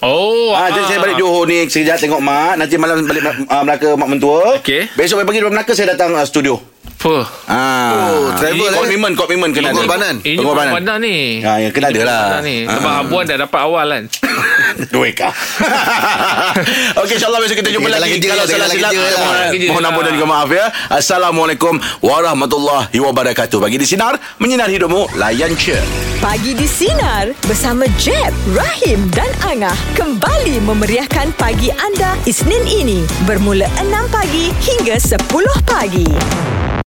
Oh 0.01 0.49
Ah, 0.51 0.65
jadi 0.67 0.85
saya 0.87 0.99
balik 0.99 1.15
Johor 1.15 1.45
ni 1.45 1.69
Sekejap 1.69 2.01
tengok 2.01 2.17
mak 2.17 2.57
Nanti 2.57 2.81
malam 2.81 3.05
balik 3.05 3.21
uh, 3.21 3.61
Melaka 3.61 3.93
mak 3.93 4.09
mentua 4.09 4.57
Okey. 4.57 4.89
Besok 4.91 5.21
pagi 5.21 5.37
dari 5.37 5.53
Melaka 5.53 5.71
Saya 5.71 5.93
datang 5.93 6.09
uh, 6.11 6.25
studio 6.25 6.57
Apa? 7.03 7.19
Ah, 7.51 7.91
Oh, 8.07 8.31
travel, 8.31 8.63
Ini 8.63 8.63
eh? 8.65 8.79
Komitmen 8.79 9.11
Komitmen 9.13 9.49
kena 9.51 9.67
ada 9.67 9.75
Pengorbanan. 9.75 10.15
Ini 10.17 10.39
Pengorbanan. 10.39 10.71
pengorbanan 10.71 10.97
ni 11.03 11.43
Ah, 11.43 11.59
ya, 11.59 11.67
kena 11.67 11.87
ada 11.89 12.01
lah. 12.01 12.39
Ni. 12.39 12.63
Sebab 12.63 12.79
Ah. 12.87 13.03
abuan 13.03 13.27
dah 13.27 13.35
dapat 13.37 13.59
awal 13.59 13.85
kan 13.85 14.03
Duit 14.93 15.13
kah 15.13 15.35
Okey 17.03 17.13
insyaAllah 17.13 17.43
besok 17.43 17.59
kita 17.59 17.69
jumpa 17.69 17.91
lagi 17.91 18.15
kerja, 18.15 18.29
Kalau 18.31 18.45
salah 18.47 18.67
silap 18.67 18.89
lah. 18.89 19.03
mohon- 19.67 19.83
lah. 19.83 19.89
ampun 19.91 20.01
dan 20.01 20.13
juga 20.13 20.27
maaf 20.29 20.49
ya 20.49 20.65
Assalamualaikum 20.89 21.73
Warahmatullahi 21.99 22.95
Wabarakatuh 22.95 23.59
Bagi 23.59 23.77
di 23.77 23.85
Sinar 23.85 24.15
Menyinar 24.39 24.71
hidupmu 24.71 25.11
Layan 25.13 25.51
je 25.53 25.75
Pagi 26.17 26.55
di 26.55 26.63
Sinar 26.63 27.35
bersama 27.43 27.83
Jeb, 27.97 28.31
Rahim 28.49 29.11
dan 29.11 29.27
Angah 29.43 29.75
kembali 29.93 30.63
memeriahkan 30.63 31.35
pagi 31.35 31.67
anda 31.69 32.15
Isnin 32.23 32.63
ini 32.63 33.03
bermula 33.27 33.67
6 33.77 33.91
pagi 34.07 34.55
hingga 34.57 34.95
10 34.95 35.19
pagi. 35.67 36.07